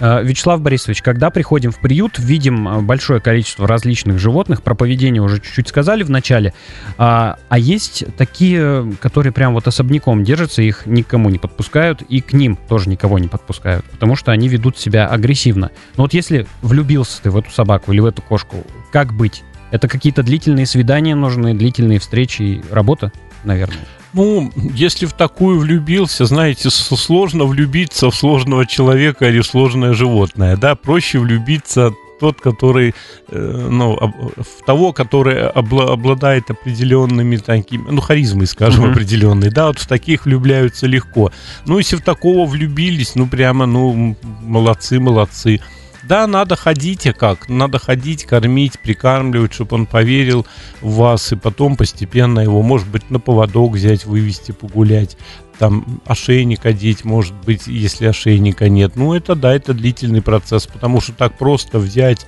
Вячеслав 0.00 0.60
Борисович, 0.60 1.02
когда 1.02 1.30
приходим 1.30 1.70
в 1.70 1.78
приют, 1.78 2.18
видим 2.18 2.66
а, 2.66 2.80
большое 2.80 3.20
количество 3.20 3.68
различных 3.68 4.18
животных. 4.18 4.62
Про 4.62 4.74
поведение 4.74 5.22
уже 5.22 5.40
чуть-чуть 5.40 5.68
сказали 5.68 6.02
в 6.02 6.10
начале. 6.10 6.52
А, 6.98 7.38
а 7.48 7.58
есть 7.58 8.04
такие, 8.16 8.92
которые 9.00 9.32
прям 9.32 9.54
вот 9.54 9.66
особняком 9.66 10.24
держатся, 10.24 10.62
их 10.62 10.86
никому 10.86 11.30
не 11.30 11.38
подпускают, 11.38 12.02
и 12.02 12.20
к 12.20 12.32
ним 12.32 12.58
тоже 12.68 12.88
никого 12.88 13.18
не 13.18 13.28
подпускают, 13.28 13.84
потому 13.86 14.16
что 14.16 14.32
они 14.32 14.48
ведут 14.48 14.78
себя 14.78 15.06
агрессивно. 15.06 15.70
Но 15.96 16.04
вот 16.04 16.14
если 16.14 16.46
влюбился 16.62 17.22
ты 17.22 17.30
в 17.30 17.36
эту 17.36 17.50
собаку 17.50 17.92
или 17.92 18.00
в 18.00 18.06
эту 18.06 18.22
кошку, 18.22 18.64
как 18.92 19.12
быть? 19.12 19.42
Это 19.70 19.88
какие-то 19.88 20.22
длительные 20.22 20.66
свидания 20.66 21.14
нужны, 21.14 21.54
длительные 21.54 21.98
встречи 21.98 22.42
и 22.42 22.62
работа, 22.70 23.12
наверное. 23.42 23.84
Ну, 24.14 24.52
если 24.74 25.06
в 25.06 25.12
такую 25.12 25.58
влюбился, 25.58 26.24
знаете, 26.24 26.70
сложно 26.70 27.44
влюбиться 27.44 28.10
в 28.10 28.14
сложного 28.14 28.64
человека 28.64 29.28
или 29.28 29.40
в 29.40 29.46
сложное 29.46 29.92
животное, 29.92 30.56
да, 30.56 30.76
проще 30.76 31.18
влюбиться 31.18 31.92
тот, 32.20 32.40
который, 32.40 32.94
э, 33.28 33.68
ну, 33.70 33.98
в 34.36 34.64
того, 34.64 34.92
который 34.92 35.48
обладает 35.48 36.50
определенными 36.50 37.36
такими, 37.36 37.90
ну, 37.90 38.00
харизмой, 38.00 38.46
скажем, 38.46 38.84
mm-hmm. 38.84 38.92
определенной, 38.92 39.50
да, 39.50 39.66
вот 39.66 39.78
в 39.78 39.86
таких 39.86 40.26
влюбляются 40.26 40.86
легко. 40.86 41.32
Ну, 41.66 41.78
если 41.78 41.96
в 41.96 42.02
такого 42.02 42.46
влюбились, 42.48 43.16
ну, 43.16 43.26
прямо, 43.26 43.66
ну, 43.66 44.16
молодцы, 44.42 45.00
молодцы. 45.00 45.60
Да, 46.06 46.26
надо 46.26 46.54
ходить, 46.54 47.08
как? 47.18 47.48
Надо 47.48 47.78
ходить, 47.78 48.24
кормить, 48.24 48.78
прикармливать, 48.78 49.54
чтобы 49.54 49.76
он 49.76 49.86
поверил 49.86 50.46
в 50.80 50.96
вас, 50.96 51.32
и 51.32 51.36
потом 51.36 51.76
постепенно 51.76 52.40
его, 52.40 52.62
может 52.62 52.88
быть, 52.88 53.10
на 53.10 53.18
поводок 53.18 53.72
взять, 53.72 54.04
вывести, 54.04 54.52
погулять, 54.52 55.16
там 55.58 56.02
ошейник 56.04 56.66
одеть, 56.66 57.04
может 57.04 57.34
быть, 57.34 57.66
если 57.66 58.06
ошейника 58.06 58.68
нет. 58.68 58.96
Ну, 58.96 59.14
это 59.14 59.34
да, 59.34 59.54
это 59.54 59.72
длительный 59.72 60.20
процесс, 60.20 60.66
потому 60.66 61.00
что 61.00 61.12
так 61.12 61.38
просто 61.38 61.78
взять 61.78 62.26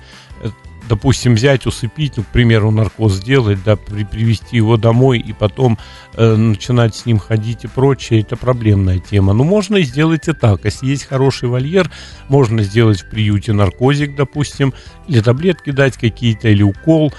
допустим, 0.87 1.35
взять, 1.35 1.65
усыпить, 1.65 2.17
ну, 2.17 2.23
к 2.23 2.27
примеру, 2.27 2.71
наркоз 2.71 3.13
сделать, 3.13 3.63
да, 3.63 3.75
при, 3.75 4.03
привести 4.03 4.57
его 4.57 4.77
домой 4.77 5.19
и 5.19 5.33
потом 5.33 5.77
э, 6.13 6.35
начинать 6.35 6.95
с 6.95 7.05
ним 7.05 7.19
ходить 7.19 7.63
и 7.63 7.67
прочее, 7.67 8.21
это 8.21 8.35
проблемная 8.35 8.99
тема. 8.99 9.33
Но 9.33 9.43
ну, 9.43 9.49
можно 9.49 9.77
и 9.77 9.83
сделать 9.83 10.27
и 10.27 10.33
так. 10.33 10.65
Если 10.65 10.87
есть 10.87 11.05
хороший 11.05 11.49
вольер, 11.49 11.89
можно 12.29 12.63
сделать 12.63 13.01
в 13.01 13.09
приюте 13.09 13.53
наркозик, 13.53 14.15
допустим, 14.15 14.73
или 15.07 15.19
таблетки 15.19 15.71
дать 15.71 15.97
какие-то, 15.97 16.49
или 16.49 16.63
укол. 16.63 17.13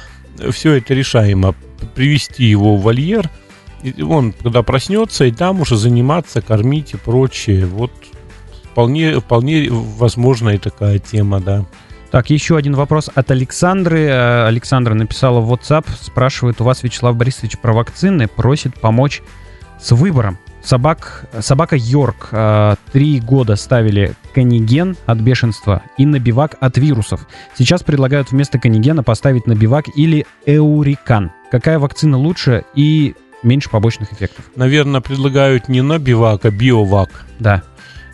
Все 0.50 0.74
это 0.74 0.94
решаемо. 0.94 1.54
Привести 1.94 2.44
его 2.44 2.76
в 2.76 2.82
вольер, 2.82 3.30
и 3.82 4.02
он 4.02 4.32
когда 4.32 4.62
проснется, 4.62 5.24
и 5.24 5.32
там 5.32 5.60
уже 5.60 5.76
заниматься, 5.76 6.42
кормить 6.42 6.94
и 6.94 6.96
прочее. 6.96 7.66
Вот 7.66 7.92
вполне, 8.64 9.20
вполне 9.20 9.68
возможная 9.70 10.58
такая 10.58 10.98
тема, 10.98 11.40
да. 11.40 11.66
Так, 12.10 12.30
еще 12.30 12.56
один 12.56 12.74
вопрос 12.74 13.10
от 13.14 13.30
Александры. 13.30 14.06
Э, 14.06 14.46
Александра 14.46 14.94
написала 14.94 15.40
в 15.40 15.52
WhatsApp, 15.52 15.86
спрашивает 16.00 16.60
у 16.60 16.64
вас, 16.64 16.82
Вячеслав 16.82 17.16
Борисович, 17.16 17.58
про 17.58 17.74
вакцины, 17.74 18.28
просит 18.28 18.74
помочь 18.80 19.22
с 19.78 19.92
выбором. 19.92 20.38
Собак, 20.64 21.26
собака 21.40 21.76
Йорк. 21.76 22.28
Э, 22.32 22.76
три 22.92 23.20
года 23.20 23.56
ставили 23.56 24.14
каниген 24.34 24.96
от 25.04 25.18
бешенства 25.18 25.82
и 25.98 26.06
набивак 26.06 26.56
от 26.60 26.78
вирусов. 26.78 27.26
Сейчас 27.56 27.82
предлагают 27.82 28.30
вместо 28.30 28.58
канигена 28.58 29.02
поставить 29.02 29.46
набивак 29.46 29.84
или 29.94 30.26
эурикан. 30.46 31.30
Какая 31.50 31.78
вакцина 31.78 32.16
лучше 32.16 32.64
и 32.74 33.14
меньше 33.42 33.68
побочных 33.68 34.14
эффектов? 34.14 34.46
Наверное, 34.56 35.02
предлагают 35.02 35.68
не 35.68 35.82
набивак, 35.82 36.46
а 36.46 36.50
биовак. 36.50 37.26
Да. 37.38 37.62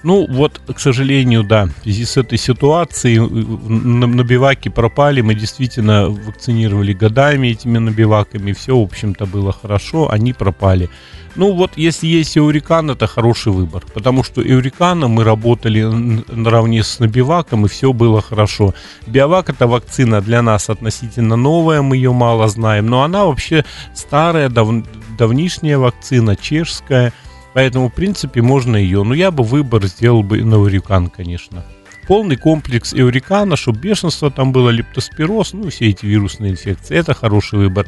Ну, 0.05 0.27
вот, 0.29 0.61
к 0.75 0.79
сожалению, 0.79 1.45
да, 1.45 1.65
в 1.65 1.83
связи 1.83 2.05
с 2.05 2.19
этой 2.19 2.37
ситуацией 2.37 3.21
на, 3.21 4.07
на 4.07 4.23
биваке 4.23 4.69
пропали. 4.71 5.23
Мы 5.23 5.35
действительно 5.35 6.11
вакцинировали 6.11 6.93
годами 6.93 7.49
этими 7.49 7.79
набиваками. 7.79 8.53
Все, 8.53 8.79
в 8.79 8.83
общем-то, 8.83 9.25
было 9.25 9.51
хорошо, 9.53 10.11
они 10.11 10.35
пропали. 10.35 10.91
Ну 11.37 11.53
вот, 11.53 11.73
если 11.77 12.07
есть 12.07 12.37
Эурикан, 12.37 12.91
это 12.91 13.07
хороший 13.07 13.53
выбор, 13.53 13.83
потому 13.95 14.23
что 14.23 14.43
Эурикана 14.43 15.09
мы 15.09 15.25
работали 15.25 15.83
наравне 15.83 16.85
с 16.85 17.01
Набиваком, 17.01 17.65
и 17.65 17.69
все 17.69 17.93
было 17.95 18.21
хорошо. 18.21 18.75
Биовак 19.07 19.49
это 19.49 19.67
вакцина 19.67 20.21
для 20.21 20.43
нас 20.43 20.69
относительно 20.71 21.37
новая, 21.37 21.81
мы 21.81 21.97
ее 21.97 22.13
мало 22.13 22.47
знаем, 22.49 22.87
но 22.87 23.03
она 23.03 23.25
вообще 23.25 23.65
старая, 23.95 24.49
дав, 24.49 24.69
давнишняя 25.19 25.79
вакцина, 25.79 26.37
чешская– 26.37 27.15
Поэтому, 27.55 27.89
в 27.89 27.95
принципе, 27.95 28.43
можно 28.43 28.77
ее. 28.77 29.05
Но 29.05 29.15
я 29.15 29.31
бы 29.31 29.45
выбор 29.45 29.87
сделал 29.87 30.23
бы 30.23 30.45
на 30.45 30.59
Урикан, 30.59 31.09
конечно. 31.09 31.65
Полный 32.07 32.37
комплекс 32.37 32.93
эурикана, 32.93 33.57
чтобы 33.57 33.79
бешенство 33.79 34.31
там 34.31 34.53
было, 34.53 34.69
лептоспироз, 34.69 35.55
ну, 35.55 35.71
все 35.71 35.89
эти 35.89 36.05
вирусные 36.05 36.53
инфекции. 36.53 36.97
Это 36.97 37.15
хороший 37.15 37.61
выбор. 37.61 37.87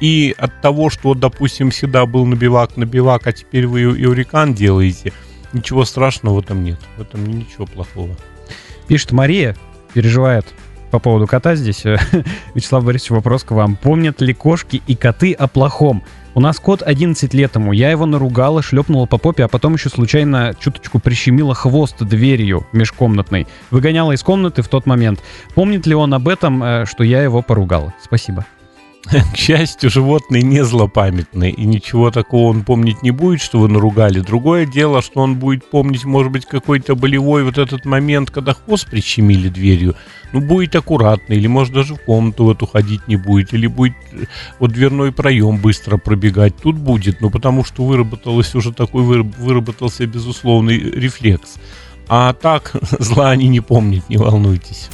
И 0.00 0.34
от 0.36 0.60
того, 0.60 0.90
что, 0.90 1.14
допустим, 1.14 1.70
всегда 1.70 2.06
был 2.06 2.26
набивак, 2.26 2.76
набивак, 2.76 3.26
а 3.28 3.32
теперь 3.32 3.68
вы 3.68 3.82
эурикан 3.82 4.54
делаете, 4.54 5.12
ничего 5.52 5.84
страшного 5.84 6.36
в 6.36 6.38
этом 6.40 6.64
нет. 6.64 6.80
В 6.96 7.02
этом 7.02 7.24
ничего 7.24 7.66
плохого. 7.66 8.16
Пишет 8.88 9.12
Мария, 9.12 9.54
переживает 9.94 10.46
по 10.92 10.98
поводу 10.98 11.26
кота 11.26 11.56
здесь. 11.56 11.84
Вячеслав 12.54 12.84
Борисович, 12.84 13.10
вопрос 13.10 13.42
к 13.42 13.50
вам. 13.50 13.76
Помнят 13.76 14.20
ли 14.20 14.34
кошки 14.34 14.82
и 14.86 14.94
коты 14.94 15.32
о 15.32 15.48
плохом? 15.48 16.04
У 16.34 16.40
нас 16.40 16.60
кот 16.60 16.82
11 16.82 17.34
лет 17.34 17.54
ему. 17.56 17.72
Я 17.72 17.90
его 17.90 18.06
наругала, 18.06 18.62
шлепнула 18.62 19.06
по 19.06 19.18
попе, 19.18 19.44
а 19.44 19.48
потом 19.48 19.74
еще 19.74 19.88
случайно 19.88 20.54
чуточку 20.58 20.98
прищемила 20.98 21.54
хвост 21.54 21.96
дверью 22.02 22.66
межкомнатной. 22.72 23.46
Выгоняла 23.70 24.12
из 24.12 24.22
комнаты 24.22 24.62
в 24.62 24.68
тот 24.68 24.86
момент. 24.86 25.20
Помнит 25.54 25.86
ли 25.86 25.94
он 25.94 26.12
об 26.14 26.28
этом, 26.28 26.62
э, 26.62 26.84
что 26.86 27.04
я 27.04 27.22
его 27.22 27.42
поругала? 27.42 27.94
Спасибо. 28.02 28.46
К 29.32 29.36
счастью, 29.36 29.90
животный 29.90 30.42
не 30.42 30.64
злопамятный, 30.64 31.50
и 31.50 31.64
ничего 31.64 32.10
такого 32.10 32.50
он 32.50 32.62
помнить 32.62 33.02
не 33.02 33.10
будет, 33.10 33.40
что 33.40 33.58
вы 33.58 33.68
наругали. 33.68 34.20
Другое 34.20 34.64
дело, 34.64 35.02
что 35.02 35.20
он 35.20 35.36
будет 35.36 35.68
помнить, 35.68 36.04
может 36.04 36.30
быть, 36.30 36.46
какой-то 36.46 36.94
болевой 36.94 37.44
вот 37.44 37.58
этот 37.58 37.84
момент, 37.84 38.30
когда 38.30 38.54
хвост 38.54 38.88
прищемили 38.88 39.48
дверью. 39.48 39.96
Ну, 40.32 40.40
будет 40.40 40.76
аккуратно, 40.76 41.34
или, 41.34 41.46
может, 41.46 41.74
даже 41.74 41.94
в 41.94 42.04
комнату 42.04 42.44
в 42.44 42.50
эту 42.50 42.66
ходить 42.66 43.06
не 43.08 43.16
будет, 43.16 43.52
или 43.52 43.66
будет 43.66 43.94
э, 44.12 44.24
вот 44.58 44.72
дверной 44.72 45.12
проем 45.12 45.58
быстро 45.58 45.98
пробегать. 45.98 46.56
Тут 46.56 46.76
будет, 46.76 47.20
ну, 47.20 47.28
потому 47.28 47.64
что 47.64 47.84
выработалось 47.84 48.54
уже 48.54 48.72
такой, 48.72 49.02
выработался 49.02 50.06
безусловный 50.06 50.78
рефлекс. 50.78 51.56
А 52.08 52.32
так, 52.32 52.72
зла 52.98 53.30
они 53.30 53.48
не 53.48 53.60
помнят, 53.60 54.08
не 54.08 54.16
волнуйтесь. 54.16 54.88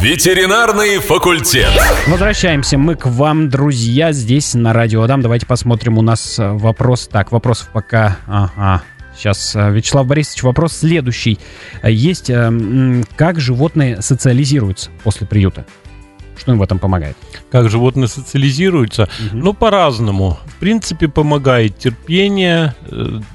Ветеринарный 0.00 0.98
факультет. 0.98 1.68
Возвращаемся 2.08 2.78
мы 2.78 2.94
к 2.94 3.04
вам, 3.04 3.50
друзья, 3.50 4.12
здесь 4.12 4.54
на 4.54 4.72
Радио 4.72 5.02
Адам. 5.02 5.20
Давайте 5.20 5.44
посмотрим, 5.44 5.98
у 5.98 6.02
нас 6.02 6.38
э, 6.38 6.52
вопрос. 6.52 7.06
Так, 7.06 7.32
вопросов 7.32 7.68
пока... 7.70 8.16
Ага, 8.26 8.82
Сейчас, 9.14 9.54
э, 9.54 9.70
Вячеслав 9.70 10.06
Борисович, 10.06 10.42
вопрос 10.42 10.72
следующий. 10.72 11.38
Есть, 11.84 12.30
э, 12.30 13.02
как 13.16 13.40
животные 13.40 14.00
социализируются 14.00 14.88
после 15.04 15.26
приюта? 15.26 15.66
Что 16.38 16.52
им 16.52 16.58
в 16.58 16.62
этом 16.62 16.78
помогает? 16.78 17.18
Как 17.50 17.68
животные 17.68 18.08
социализируются? 18.08 19.02
Угу. 19.02 19.36
Ну, 19.36 19.52
по-разному. 19.52 20.38
В 20.46 20.54
принципе, 20.54 21.08
помогает 21.08 21.76
терпение, 21.76 22.74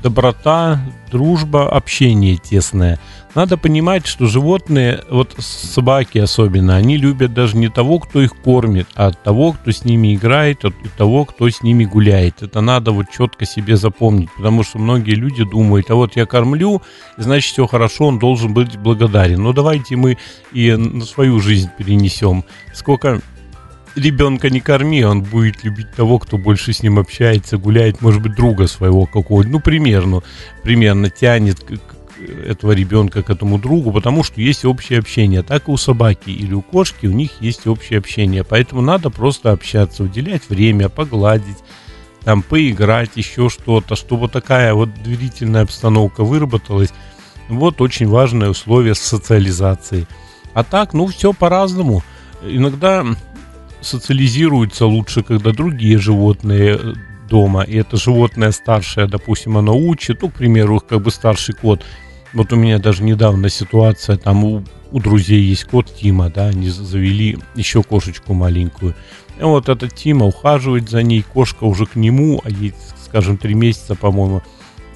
доброта, 0.02 0.80
дружба, 1.16 1.70
общение 1.70 2.36
тесное. 2.36 3.00
Надо 3.36 3.56
понимать, 3.58 4.06
что 4.06 4.26
животные, 4.26 5.02
вот 5.10 5.34
собаки 5.40 6.18
особенно, 6.18 6.76
они 6.76 6.98
любят 6.98 7.34
даже 7.34 7.56
не 7.56 7.70
того, 7.70 8.00
кто 8.00 8.22
их 8.22 8.36
кормит, 8.36 8.88
а 8.96 9.12
того, 9.12 9.54
кто 9.54 9.72
с 9.72 9.86
ними 9.86 10.14
играет, 10.16 10.66
от 10.66 10.74
того, 10.98 11.24
кто 11.24 11.50
с 11.50 11.62
ними 11.62 11.86
гуляет. 11.86 12.44
Это 12.44 12.60
надо 12.60 12.92
вот 12.92 13.06
четко 13.18 13.46
себе 13.46 13.78
запомнить, 13.78 14.30
потому 14.36 14.64
что 14.64 14.78
многие 14.78 15.16
люди 15.16 15.46
думают, 15.46 15.90
а 15.90 15.96
вот 15.96 16.18
я 16.18 16.26
кормлю, 16.26 16.82
значит 17.16 17.54
все 17.54 17.66
хорошо, 17.66 18.08
он 18.08 18.20
должен 18.20 18.54
быть 18.54 18.78
благодарен. 18.78 19.42
Но 19.42 19.54
давайте 19.54 19.96
мы 19.96 20.18
и 20.52 20.76
на 20.76 21.06
свою 21.06 21.40
жизнь 21.40 21.70
перенесем. 21.78 22.44
Сколько 22.74 23.22
ребенка 23.96 24.50
не 24.50 24.60
корми, 24.60 25.04
он 25.04 25.22
будет 25.24 25.64
любить 25.64 25.92
того, 25.92 26.20
кто 26.20 26.38
больше 26.38 26.74
с 26.74 26.84
ним 26.84 27.00
общается, 27.00 27.58
гуляет, 27.58 28.02
может 28.02 28.22
быть, 28.22 28.36
друга 28.36 28.68
своего 28.68 29.06
какого-то, 29.06 29.50
ну, 29.50 29.60
примерно, 29.60 30.22
примерно 30.64 31.10
тянет 31.10 31.64
этого 32.46 32.72
ребенка 32.72 33.24
к 33.24 33.30
этому 33.30 33.58
другу, 33.60 33.92
потому 33.92 34.24
что 34.24 34.42
есть 34.42 34.66
общее 34.66 35.00
общение. 35.00 35.44
Так 35.44 35.68
и 35.68 35.72
у 35.72 35.78
собаки 35.78 36.30
или 36.30 36.54
у 36.54 36.62
кошки 36.62 37.08
у 37.08 37.12
них 37.12 37.32
есть 37.40 37.68
общее 37.68 38.00
общение. 38.00 38.44
Поэтому 38.44 38.82
надо 38.82 39.10
просто 39.10 39.52
общаться, 39.52 40.04
уделять 40.04 40.50
время, 40.50 40.90
погладить, 40.90 41.58
там 42.24 42.42
поиграть, 42.42 43.12
еще 43.16 43.50
что-то, 43.50 43.96
чтобы 43.96 44.30
такая 44.30 44.74
вот 44.74 44.90
доверительная 45.04 45.64
обстановка 45.64 46.24
выработалась. 46.24 46.94
Вот 47.50 47.82
очень 47.82 48.08
важное 48.08 48.50
условие 48.50 48.96
социализации. 48.96 50.08
А 50.54 50.64
так, 50.64 50.94
ну, 50.94 51.08
все 51.08 51.34
по-разному. 51.34 52.02
Иногда 52.42 53.06
социализируются 53.86 54.86
лучше, 54.86 55.24
когда 55.24 55.52
другие 55.52 55.98
животные 55.98 56.80
э, 56.82 56.94
дома, 57.30 57.64
и 57.64 57.76
это 57.78 57.98
животное 57.98 58.52
старшее, 58.52 59.08
допустим, 59.08 59.58
оно 59.58 59.78
учит, 59.78 60.22
ну, 60.22 60.30
к 60.30 60.34
примеру, 60.34 60.82
как 60.88 61.02
бы 61.02 61.12
старший 61.12 61.56
кот. 61.56 61.84
Вот 62.34 62.52
у 62.52 62.56
меня 62.56 62.80
даже 62.80 63.04
недавно 63.04 63.50
ситуация, 63.50 64.18
там 64.18 64.44
у, 64.44 64.64
у 64.92 65.00
друзей 65.00 65.42
есть 65.42 65.66
кот 65.66 65.94
Тима, 65.94 66.30
да, 66.30 66.48
они 66.48 66.70
завели 66.70 67.38
еще 67.56 67.84
кошечку 67.84 68.34
маленькую. 68.34 68.96
И 69.40 69.44
вот 69.44 69.70
этот 69.70 69.96
Тима 69.96 70.26
ухаживает 70.26 70.90
за 70.90 71.02
ней, 71.04 71.22
кошка 71.22 71.66
уже 71.66 71.86
к 71.86 71.96
нему, 71.96 72.42
а 72.44 72.50
ей, 72.50 72.74
скажем, 73.06 73.38
три 73.38 73.54
месяца, 73.54 73.96
по-моему, 73.96 74.42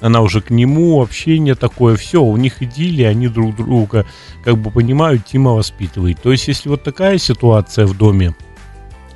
она 0.00 0.22
уже 0.22 0.40
к 0.40 0.50
нему, 0.50 1.02
общение 1.02 1.54
такое, 1.54 1.96
все, 1.96 2.22
у 2.22 2.36
них 2.36 2.62
идиллия, 2.62 3.08
они 3.08 3.28
друг 3.28 3.56
друга 3.56 4.06
как 4.44 4.56
бы 4.58 4.70
понимают, 4.70 5.26
Тима 5.26 5.52
воспитывает. 5.52 6.20
То 6.22 6.32
есть, 6.32 6.48
если 6.48 6.68
вот 6.68 6.82
такая 6.82 7.18
ситуация 7.18 7.86
в 7.86 7.96
доме, 7.96 8.34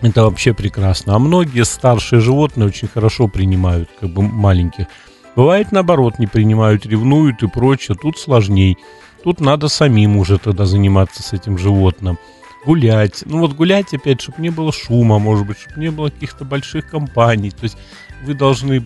это 0.05 0.25
вообще 0.25 0.53
прекрасно. 0.53 1.15
А 1.15 1.19
многие 1.19 1.65
старшие 1.65 2.21
животные 2.21 2.67
очень 2.67 2.89
хорошо 2.89 3.27
принимают, 3.29 3.89
как 4.01 4.11
бы 4.11 4.23
маленьких. 4.23 4.87
Бывает 5.35 5.73
наоборот, 5.73 6.19
не 6.19 6.27
принимают, 6.27 6.87
ревнуют 6.87 7.43
и 7.43 7.49
прочее. 7.49 7.97
Тут 8.01 8.19
сложней. 8.19 8.77
Тут 9.23 9.41
надо 9.41 9.69
самим 9.69 10.17
уже 10.17 10.39
тогда 10.39 10.67
заниматься 10.67 11.23
с 11.23 11.33
этим 11.33 11.57
животным. 11.59 12.19
Гулять. 12.67 13.25
Ну 13.27 13.41
вот 13.41 13.55
гулять 13.55 13.93
опять, 13.95 14.21
чтобы 14.21 14.43
не 14.43 14.51
было 14.51 14.73
шума, 14.73 15.19
может 15.19 15.47
быть, 15.47 15.59
чтобы 15.59 15.81
не 15.81 15.91
было 15.91 16.11
каких-то 16.11 16.45
больших 16.45 16.89
компаний. 16.89 17.51
То 17.51 17.65
есть 17.65 17.77
вы 18.25 18.35
должны 18.35 18.85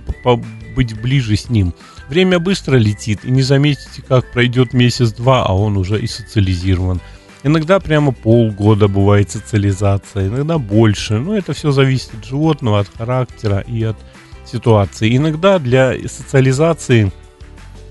быть 0.75 1.01
ближе 1.01 1.37
с 1.37 1.49
ним. 1.49 1.75
Время 2.09 2.39
быстро 2.39 2.77
летит, 2.77 3.25
и 3.25 3.31
не 3.31 3.43
заметите, 3.43 4.03
как 4.07 4.31
пройдет 4.33 4.73
месяц-два, 4.73 5.45
а 5.45 5.53
он 5.53 5.77
уже 5.77 6.01
и 6.01 6.07
социализирован. 6.07 7.01
Иногда 7.45 7.79
прямо 7.79 8.13
полгода 8.13 8.89
бывает 8.89 9.31
социализация, 9.31 10.29
иногда 10.29 10.59
больше. 10.59 11.19
Но 11.19 11.37
это 11.37 11.53
все 11.53 11.71
зависит 11.71 12.15
от 12.15 12.25
животного, 12.25 12.81
от 12.81 12.89
характера 12.89 13.61
и 13.61 13.83
от 13.85 13.97
ситуации. 14.45 15.17
Иногда 15.17 15.59
для 15.59 15.95
социализации 16.09 17.13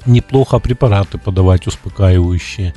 неплохо 0.06 0.60
препараты 0.60 1.18
подавать 1.18 1.68
успокаивающие. 1.68 2.74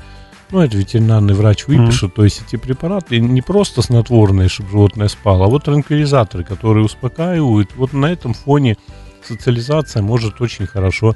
Ну, 0.51 0.61
это 0.61 0.77
ветеринарный 0.77 1.35
врач 1.35 1.67
выпишет. 1.67 2.11
Mm-hmm. 2.11 2.17
То 2.17 2.25
есть 2.25 2.43
эти 2.47 2.57
препараты 2.57 3.21
не 3.21 3.43
просто 3.43 3.83
снотворные, 3.83 4.49
чтобы 4.49 4.71
животное 4.71 5.09
спало, 5.09 5.47
а 5.47 5.49
вот 5.49 5.65
транквилизаторы, 5.65 6.45
которые 6.45 6.85
успокаивают. 6.85 7.71
Вот 7.77 7.93
на 7.93 8.07
этом 8.07 8.35
фоне 8.35 8.77
социализация 9.23 10.03
может 10.03 10.41
очень 10.41 10.67
хорошо 10.67 11.15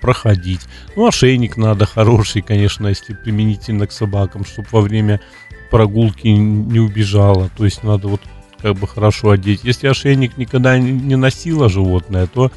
проходить. 0.00 0.60
Ну, 0.96 1.06
ошейник 1.06 1.56
надо 1.56 1.86
хороший, 1.86 2.42
конечно, 2.42 2.88
если 2.88 3.14
применительно 3.14 3.86
к 3.86 3.92
собакам, 3.92 4.44
чтобы 4.44 4.68
во 4.72 4.80
время 4.80 5.20
прогулки 5.70 6.28
не 6.28 6.80
убежала. 6.80 7.50
То 7.56 7.64
есть 7.64 7.82
надо 7.82 8.08
вот 8.08 8.20
как 8.60 8.74
бы 8.76 8.88
хорошо 8.88 9.30
одеть. 9.30 9.60
Если 9.64 9.86
ошейник 9.86 10.36
никогда 10.36 10.78
не 10.78 11.16
носило 11.16 11.68
животное, 11.68 12.26
то 12.26 12.50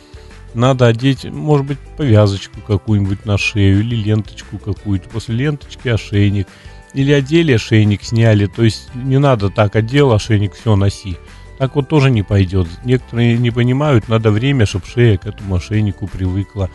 надо 0.53 0.88
одеть, 0.88 1.25
может 1.25 1.65
быть, 1.65 1.79
повязочку 1.98 2.60
какую-нибудь 2.62 3.25
на 3.25 3.38
шею 3.38 3.79
или 3.79 3.95
ленточку 3.95 4.57
какую-то. 4.57 5.10
После 5.10 5.36
ленточки 5.36 5.88
ошейник. 5.88 6.48
Или 6.93 7.13
одели 7.13 7.53
ошейник, 7.53 8.03
сняли. 8.03 8.48
То 8.48 8.63
есть 8.63 8.89
не 8.93 9.17
надо 9.17 9.50
так 9.50 9.75
одел 9.75 10.12
ошейник, 10.12 10.53
все, 10.53 10.75
носи. 10.75 11.17
Так 11.57 11.75
вот 11.75 11.88
тоже 11.88 12.10
не 12.10 12.24
пойдет. 12.24 12.67
Некоторые 12.83 13.38
не 13.38 13.51
понимают, 13.51 14.10
надо 14.10 14.31
время, 14.31 14.65
чтобы 14.65 14.86
шея 14.88 15.17
к 15.17 15.27
этому 15.27 15.55
ошейнику 15.55 16.07
привыкла. 16.07 16.69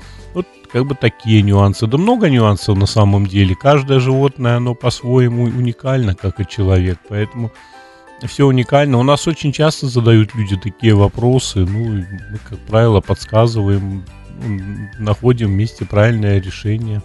Как 0.77 0.85
бы 0.85 0.95
такие 0.95 1.41
нюансы. 1.41 1.87
Да 1.87 1.97
много 1.97 2.29
нюансов 2.29 2.77
на 2.77 2.85
самом 2.85 3.27
деле. 3.27 3.55
Каждое 3.55 3.99
животное, 3.99 4.59
оно 4.59 4.75
по-своему 4.75 5.45
уникально, 5.45 6.15
как 6.15 6.39
и 6.39 6.47
человек. 6.47 6.99
Поэтому 7.09 7.51
все 8.27 8.45
уникально. 8.45 8.99
У 8.99 9.03
нас 9.03 9.27
очень 9.27 9.53
часто 9.53 9.87
задают 9.87 10.35
люди 10.35 10.55
такие 10.55 10.95
вопросы. 10.95 11.61
Ну, 11.61 11.79
мы, 11.95 12.39
как 12.47 12.59
правило, 12.59 13.01
подсказываем, 13.01 14.05
находим 14.99 15.47
вместе 15.47 15.87
правильное 15.87 16.43
решение. 16.43 17.01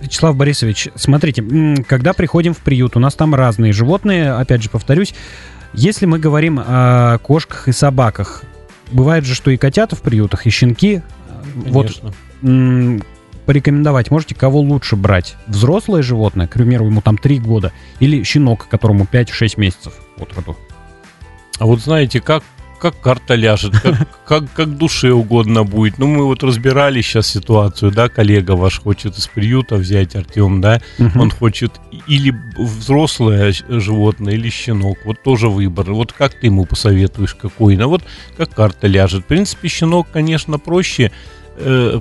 Вячеслав 0.00 0.36
Борисович, 0.36 0.90
смотрите, 0.94 1.42
когда 1.88 2.12
приходим 2.12 2.54
в 2.54 2.58
приют, 2.58 2.96
у 2.96 3.00
нас 3.00 3.16
там 3.16 3.34
разные 3.34 3.72
животные, 3.72 4.30
опять 4.30 4.62
же 4.62 4.70
повторюсь, 4.70 5.12
если 5.72 6.06
мы 6.06 6.20
говорим 6.20 6.60
о 6.64 7.18
кошках 7.18 7.66
и 7.66 7.72
собаках, 7.72 8.44
бывает 8.92 9.24
же, 9.24 9.34
что 9.34 9.50
и 9.50 9.56
котята 9.56 9.96
в 9.96 10.02
приютах, 10.02 10.46
и 10.46 10.50
щенки. 10.50 11.02
Конечно. 11.64 12.12
Вот 12.42 13.04
порекомендовать 13.46 14.10
можете, 14.12 14.34
кого 14.36 14.60
лучше 14.60 14.94
брать? 14.94 15.36
Взрослое 15.48 16.02
животное, 16.02 16.46
к 16.46 16.52
примеру, 16.52 16.86
ему 16.86 17.00
там 17.00 17.18
3 17.18 17.40
года, 17.40 17.72
или 17.98 18.22
щенок, 18.22 18.68
которому 18.68 19.08
5-6 19.10 19.58
месяцев 19.58 19.94
от 20.18 20.32
роду? 20.34 20.56
А 21.58 21.66
вот 21.66 21.80
знаете, 21.80 22.20
как 22.20 22.44
как 22.80 23.00
карта 23.00 23.34
ляжет, 23.34 23.78
как, 23.80 24.08
как, 24.26 24.52
как 24.52 24.76
душе 24.76 25.12
угодно 25.12 25.64
будет. 25.64 25.98
Ну, 25.98 26.06
мы 26.06 26.24
вот 26.24 26.42
разбирали 26.42 27.02
сейчас 27.02 27.28
ситуацию, 27.28 27.92
да, 27.92 28.08
коллега 28.08 28.52
ваш 28.52 28.80
хочет 28.80 29.16
из 29.18 29.28
приюта 29.28 29.76
взять, 29.76 30.16
Артем, 30.16 30.60
да, 30.60 30.80
угу. 30.98 31.20
он 31.20 31.30
хочет 31.30 31.72
или 32.08 32.34
взрослое 32.56 33.52
животное, 33.68 34.34
или 34.34 34.48
щенок, 34.48 34.98
вот 35.04 35.22
тоже 35.22 35.48
выбор. 35.48 35.92
Вот 35.92 36.12
как 36.12 36.34
ты 36.34 36.46
ему 36.46 36.64
посоветуешь, 36.64 37.34
какой? 37.34 37.76
Ну, 37.76 37.88
вот 37.88 38.02
как 38.36 38.54
карта 38.54 38.86
ляжет. 38.86 39.24
В 39.24 39.26
принципе, 39.26 39.68
щенок, 39.68 40.08
конечно, 40.10 40.58
проще, 40.58 41.12
э, 41.56 42.00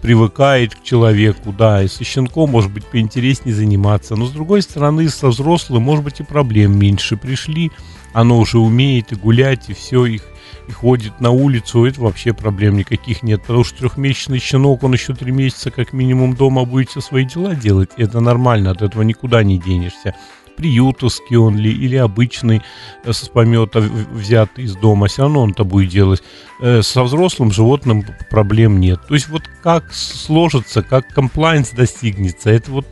привыкает 0.00 0.74
к 0.74 0.82
человеку, 0.82 1.54
да, 1.56 1.82
и 1.82 1.88
со 1.88 2.04
щенком, 2.04 2.50
может 2.50 2.72
быть, 2.72 2.84
поинтереснее 2.84 3.54
заниматься, 3.54 4.16
но 4.16 4.26
с 4.26 4.30
другой 4.30 4.62
стороны, 4.62 5.08
со 5.08 5.28
взрослым, 5.28 5.82
может 5.82 6.04
быть, 6.04 6.20
и 6.20 6.22
проблем 6.22 6.78
меньше 6.78 7.16
пришли, 7.16 7.70
оно 8.14 8.38
уже 8.38 8.58
умеет 8.58 9.12
и 9.12 9.16
гулять, 9.16 9.68
и 9.68 9.74
все, 9.74 10.06
их 10.06 10.22
и 10.66 10.72
ходит 10.72 11.20
на 11.20 11.30
улицу, 11.30 11.84
это 11.84 12.00
вообще 12.00 12.32
проблем 12.32 12.76
никаких 12.78 13.22
нет, 13.22 13.42
потому 13.42 13.64
что 13.64 13.80
трехмесячный 13.80 14.38
щенок, 14.38 14.82
он 14.82 14.94
еще 14.94 15.14
три 15.14 15.30
месяца 15.30 15.70
как 15.70 15.92
минимум 15.92 16.34
дома 16.34 16.64
будет 16.64 16.88
все 16.88 17.02
свои 17.02 17.26
дела 17.26 17.54
делать, 17.54 17.90
это 17.98 18.20
нормально, 18.20 18.70
от 18.70 18.80
этого 18.80 19.02
никуда 19.02 19.42
не 19.42 19.58
денешься 19.58 20.14
приютовский 20.56 21.36
он 21.36 21.56
ли, 21.56 21.72
или 21.72 21.96
обычный 21.96 22.62
э, 23.04 23.12
с 23.12 23.28
помета 23.28 23.80
взят 23.80 24.58
из 24.58 24.76
дома, 24.76 25.08
все 25.08 25.22
равно 25.22 25.42
он 25.42 25.50
это 25.50 25.64
будет 25.64 25.90
делать. 25.90 26.22
Э, 26.60 26.82
со 26.82 27.02
взрослым 27.02 27.50
животным 27.50 28.04
проблем 28.30 28.80
нет. 28.80 29.00
То 29.08 29.14
есть 29.14 29.28
вот 29.28 29.42
как 29.62 29.92
сложится, 29.92 30.82
как 30.82 31.08
комплайнс 31.08 31.70
достигнется, 31.70 32.50
это 32.50 32.70
вот 32.70 32.86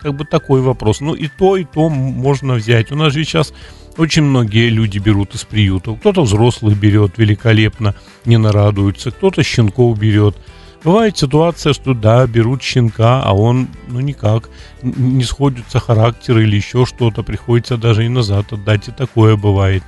как 0.00 0.14
бы 0.14 0.24
такой 0.24 0.60
вопрос. 0.60 1.00
Ну 1.00 1.14
и 1.14 1.28
то, 1.28 1.56
и 1.56 1.64
то 1.64 1.88
можно 1.88 2.54
взять. 2.54 2.92
У 2.92 2.96
нас 2.96 3.12
же 3.12 3.24
сейчас 3.24 3.52
очень 3.98 4.22
многие 4.22 4.68
люди 4.68 4.98
берут 4.98 5.34
из 5.34 5.44
приютов. 5.44 5.98
Кто-то 6.00 6.22
взрослых 6.22 6.76
берет 6.76 7.18
великолепно, 7.18 7.94
не 8.24 8.36
нарадуется, 8.36 9.10
кто-то 9.10 9.42
щенков 9.42 9.98
берет. 9.98 10.36
Бывает 10.84 11.16
ситуация, 11.18 11.72
что 11.72 11.94
да, 11.94 12.26
берут 12.26 12.62
щенка, 12.62 13.22
а 13.22 13.34
он, 13.34 13.68
ну 13.88 14.00
никак, 14.00 14.50
не 14.82 15.24
сходятся 15.24 15.80
характер 15.80 16.38
или 16.38 16.56
еще 16.56 16.86
что-то, 16.86 17.22
приходится 17.22 17.76
даже 17.76 18.04
и 18.04 18.08
назад 18.08 18.52
отдать, 18.52 18.88
и 18.88 18.92
такое 18.92 19.36
бывает. 19.36 19.82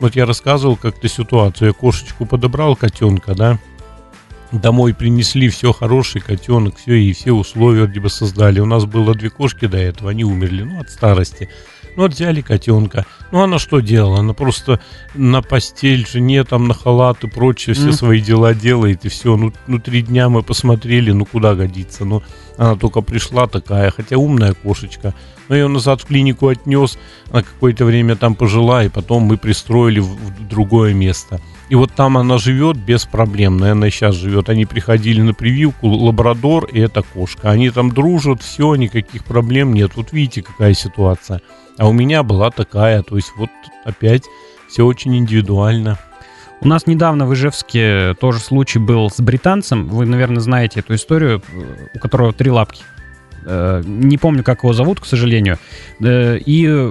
Вот 0.00 0.14
я 0.14 0.26
рассказывал 0.26 0.76
как-то 0.76 1.08
ситуацию, 1.08 1.68
я 1.68 1.72
кошечку 1.72 2.26
подобрал, 2.26 2.76
котенка, 2.76 3.34
да, 3.34 3.58
домой 4.52 4.94
принесли, 4.94 5.48
все 5.48 5.72
хороший 5.72 6.20
котенок, 6.20 6.76
все, 6.76 6.94
и 6.94 7.12
все 7.12 7.32
условия 7.32 7.86
бы 7.86 8.10
создали. 8.10 8.60
У 8.60 8.66
нас 8.66 8.84
было 8.84 9.14
две 9.14 9.30
кошки 9.30 9.66
до 9.66 9.78
этого, 9.78 10.10
они 10.10 10.24
умерли, 10.24 10.62
ну, 10.62 10.80
от 10.80 10.90
старости. 10.90 11.48
Ну, 11.96 12.08
взяли 12.08 12.42
котенка. 12.42 13.06
Ну, 13.32 13.40
она 13.42 13.58
что 13.58 13.80
делала? 13.80 14.20
Она 14.20 14.34
просто 14.34 14.80
на 15.14 15.42
постель 15.42 16.06
жене, 16.06 16.44
там, 16.44 16.68
на 16.68 16.74
халат 16.74 17.24
и 17.24 17.28
прочее, 17.28 17.74
все 17.74 17.88
mm. 17.88 17.92
свои 17.92 18.20
дела 18.20 18.54
делает, 18.54 19.04
и 19.04 19.08
все. 19.08 19.36
Ну, 19.36 19.52
ну, 19.66 19.78
три 19.78 20.02
дня 20.02 20.28
мы 20.28 20.42
посмотрели, 20.42 21.12
ну, 21.12 21.24
куда 21.24 21.54
годится. 21.54 22.04
Ну, 22.04 22.22
она 22.58 22.76
только 22.76 23.00
пришла 23.00 23.46
такая, 23.46 23.90
хотя 23.90 24.18
умная 24.18 24.52
кошечка. 24.52 25.14
Но 25.48 25.56
ее 25.56 25.68
назад 25.68 26.02
в 26.02 26.06
клинику 26.06 26.48
отнес, 26.48 26.98
она 27.30 27.42
какое-то 27.42 27.84
время 27.84 28.16
там 28.16 28.34
пожила, 28.34 28.84
и 28.84 28.88
потом 28.88 29.22
мы 29.22 29.38
пристроили 29.38 30.00
в, 30.00 30.06
в 30.06 30.48
другое 30.48 30.92
место. 30.92 31.40
И 31.68 31.74
вот 31.74 31.92
там 31.92 32.16
она 32.16 32.38
живет 32.38 32.76
без 32.76 33.06
проблем, 33.06 33.56
наверное, 33.56 33.90
сейчас 33.90 34.14
живет. 34.14 34.48
Они 34.48 34.66
приходили 34.66 35.20
на 35.20 35.34
прививку, 35.34 35.88
лабрадор 35.88 36.66
и 36.66 36.78
эта 36.78 37.02
кошка. 37.02 37.50
Они 37.50 37.70
там 37.70 37.90
дружат, 37.90 38.42
все, 38.42 38.74
никаких 38.76 39.24
проблем 39.24 39.72
нет. 39.72 39.92
Вот 39.96 40.12
видите, 40.12 40.42
какая 40.42 40.74
ситуация. 40.74 41.40
А 41.78 41.88
у 41.88 41.92
меня 41.92 42.22
была 42.22 42.50
такая, 42.50 43.02
то 43.02 43.16
есть 43.16 43.32
вот 43.36 43.50
опять 43.84 44.22
все 44.68 44.84
очень 44.84 45.16
индивидуально. 45.16 45.98
У 46.60 46.68
нас 46.68 46.86
недавно 46.86 47.26
в 47.26 47.34
Ижевске 47.34 48.14
тоже 48.18 48.38
случай 48.40 48.78
был 48.78 49.10
с 49.10 49.20
британцем. 49.20 49.88
Вы, 49.88 50.06
наверное, 50.06 50.40
знаете 50.40 50.80
эту 50.80 50.94
историю, 50.94 51.42
у 51.94 51.98
которого 51.98 52.32
три 52.32 52.50
лапки. 52.50 52.82
Э, 53.44 53.82
не 53.84 54.16
помню, 54.16 54.42
как 54.42 54.62
его 54.62 54.72
зовут, 54.72 55.00
к 55.00 55.04
сожалению. 55.06 55.58
Э, 56.00 56.38
и 56.38 56.90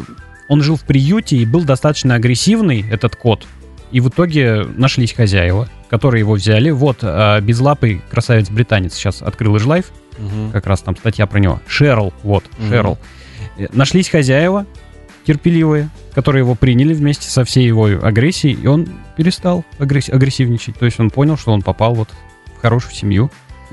он 0.50 0.62
жил 0.62 0.76
в 0.76 0.84
приюте 0.84 1.38
и 1.38 1.46
был 1.46 1.64
достаточно 1.64 2.14
агрессивный, 2.14 2.86
этот 2.90 3.16
кот. 3.16 3.48
И 3.92 4.00
в 4.00 4.10
итоге 4.10 4.64
нашлись 4.78 5.14
хозяева, 5.14 5.68
которые 5.90 6.20
его 6.20 6.34
взяли. 6.34 6.70
Вот 6.70 7.00
а, 7.02 7.40
безлапый 7.42 8.02
красавец-британец 8.12 8.94
сейчас 8.94 9.22
открыл 9.22 9.58
Ижлайф, 9.58 9.92
Мгм. 10.18 10.52
как 10.52 10.66
раз 10.68 10.82
там 10.82 10.96
статья 10.96 11.26
про 11.28 11.40
него. 11.40 11.60
Шерл, 11.68 12.14
вот, 12.24 12.44
Мгм. 12.58 12.70
Шерл. 12.70 12.98
Э, 13.58 13.68
Нашлись 13.72 14.10
хозяева 14.10 14.66
терпеливые, 15.26 15.90
которые 16.14 16.42
его 16.42 16.56
приняли 16.56 16.94
вместе 16.94 17.30
со 17.30 17.44
всей 17.44 17.66
его 17.66 17.86
агрессией, 17.86 18.54
и 18.62 18.68
он 18.68 18.88
перестал 19.18 19.66
агресс- 19.80 20.12
агрессивничать. 20.12 20.78
То 20.78 20.86
есть 20.86 21.00
он 21.00 21.10
понял, 21.10 21.36
что 21.38 21.52
он 21.52 21.62
попал 21.62 21.96
вот 21.96 22.10
в 22.58 22.62
хорошую 22.62 22.94
семью. 22.94 23.32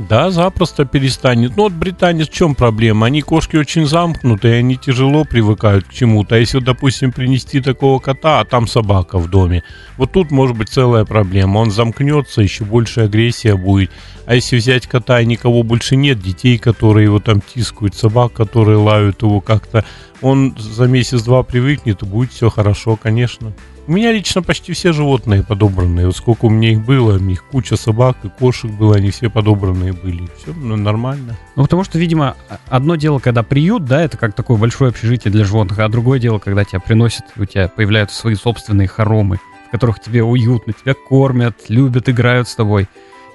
Да, 0.09 0.31
запросто 0.31 0.85
перестанет. 0.85 1.57
Ну 1.57 1.65
вот 1.65 1.73
британец 1.73 2.29
в 2.29 2.33
чем 2.33 2.55
проблема? 2.55 3.07
Они 3.07 3.23
кошки 3.23 3.57
очень 3.57 3.87
замкнутые, 3.87 4.59
они 4.59 4.77
тяжело 4.77 5.25
привыкают 5.25 5.87
к 5.87 5.93
чему-то. 5.93 6.35
А 6.35 6.39
если, 6.39 6.59
допустим, 6.59 7.13
принести 7.13 7.61
такого 7.61 7.99
кота, 8.01 8.41
а 8.41 8.45
там 8.45 8.67
собака 8.67 9.19
в 9.19 9.31
доме, 9.31 9.63
вот 9.97 10.13
тут 10.13 10.31
может 10.31 10.57
быть 10.57 10.71
целая 10.71 11.05
проблема. 11.05 11.59
Он 11.59 11.71
замкнется, 11.71 12.43
еще 12.43 12.65
больше 12.65 13.03
агрессия 13.03 13.57
будет. 13.57 13.91
А 14.27 14.35
если 14.35 14.57
взять 14.57 14.87
кота 14.87 15.21
и 15.21 15.27
никого 15.27 15.63
больше 15.63 15.95
нет, 15.95 16.21
детей, 16.21 16.59
которые 16.59 17.05
его 17.05 17.21
там 17.21 17.41
тискают, 17.41 17.95
собак, 17.95 18.33
которые 18.33 18.79
лают 18.79 19.23
его 19.23 19.41
как-то, 19.41 19.85
он 20.23 20.57
за 20.59 20.87
месяц-два 20.87 21.43
привыкнет 21.43 22.03
и 22.03 22.07
будет 22.07 22.33
все 22.33 22.49
хорошо, 22.49 22.97
конечно. 22.97 23.53
У 23.89 23.93
меня 23.93 24.13
лично 24.13 24.43
почти 24.43 24.73
все 24.73 24.93
животные 24.93 25.43
подобранные. 25.43 26.07
Вот 26.07 26.17
сколько 26.17 26.45
у 26.45 26.51
меня 26.51 26.71
их 26.71 26.85
было, 26.85 27.17
у 27.17 27.19
них 27.19 27.45
куча 27.45 27.77
собак 27.77 28.17
и 28.23 28.29
кошек 28.29 28.71
было, 28.71 28.95
они 28.95 29.11
все 29.11 29.29
подобранные 29.29 29.93
были. 29.93 30.29
Все 30.41 30.55
нормально. 30.55 31.37
Ну, 31.57 31.65
потому 31.65 31.83
что, 31.83 31.99
видимо, 31.99 32.37
одно 32.69 32.95
дело, 32.95 33.19
когда 33.19 33.43
приют, 33.43 33.85
да, 33.85 34.03
это 34.03 34.17
как 34.17 34.35
такое 34.35 34.57
большое 34.57 34.91
общежитие 34.91 35.33
для 35.33 35.45
животных, 35.45 35.81
а 35.81 35.89
другое 35.89 36.21
дело, 36.21 36.39
когда 36.39 36.65
тебя 36.65 36.79
приносят, 36.79 37.25
у 37.37 37.45
тебя 37.45 37.69
появляются 37.69 38.17
свои 38.17 38.37
собственные 38.37 38.87
хоромы, 38.87 39.41
в 39.67 39.71
которых 39.73 40.01
тебе 40.01 40.23
уютно, 40.23 40.73
тебя 40.73 40.95
кормят, 40.95 41.57
любят, 41.69 42.09
играют 42.09 42.49
с 42.49 42.55
тобой. 42.55 42.87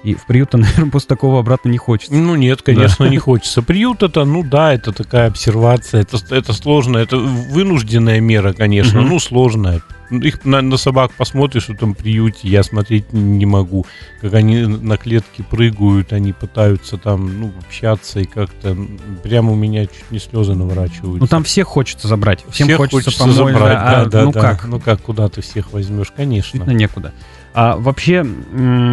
И 0.04 0.14
в 0.14 0.26
приют, 0.26 0.52
наверное, 0.54 0.90
после 0.90 1.08
такого 1.08 1.40
обратно 1.40 1.68
не 1.68 1.78
хочется. 1.78 2.14
Ну 2.14 2.34
нет, 2.36 2.62
конечно, 2.62 3.04
не 3.04 3.18
хочется. 3.18 3.62
Приют 3.62 4.02
это, 4.02 4.24
ну 4.24 4.42
да, 4.42 4.74
это 4.74 4.92
такая 4.92 5.28
обсервация, 5.28 6.02
это, 6.02 6.18
это 6.30 6.52
сложно, 6.52 6.98
это 6.98 7.16
вынужденная 7.16 8.20
мера, 8.20 8.52
конечно, 8.52 9.00
Мгм. 9.00 9.10
ну 9.10 9.18
сложная. 9.18 9.82
Их 10.10 10.46
на, 10.46 10.62
на 10.62 10.78
собак 10.78 11.12
посмотришь 11.12 11.66
в 11.66 11.70
этом 11.70 11.94
приюте, 11.94 12.48
я 12.48 12.62
смотреть 12.62 13.12
не 13.12 13.44
могу. 13.44 13.84
Как 14.22 14.32
они 14.32 14.64
на 14.64 14.96
клетке 14.96 15.42
прыгают, 15.42 16.14
они 16.14 16.32
пытаются 16.32 16.96
там, 16.96 17.40
ну, 17.40 17.52
общаться 17.58 18.20
и 18.20 18.24
как-то 18.24 18.74
прямо 19.22 19.52
у 19.52 19.54
меня 19.54 19.84
чуть 19.84 20.10
не 20.10 20.18
слезы 20.18 20.54
наворачиваются. 20.54 21.20
Ну, 21.20 21.26
там 21.26 21.44
всех 21.44 21.66
хочется 21.66 22.08
забрать, 22.08 22.42
всем 22.50 22.68
Всех 22.68 22.78
хочется, 22.78 23.18
помочь, 23.18 23.34
забрать, 23.34 23.78
да, 23.78 24.04
да, 24.04 24.10
да, 24.10 24.24
ну 24.24 24.32
да. 24.32 24.40
как? 24.40 24.64
Ну 24.64 24.80
как, 24.80 25.02
куда 25.02 25.28
ты 25.28 25.42
всех 25.42 25.72
возьмешь, 25.72 26.10
конечно. 26.16 26.58
Действительно 26.58 26.72
некуда. 26.72 27.12
А 27.60 27.76
вообще, 27.76 28.24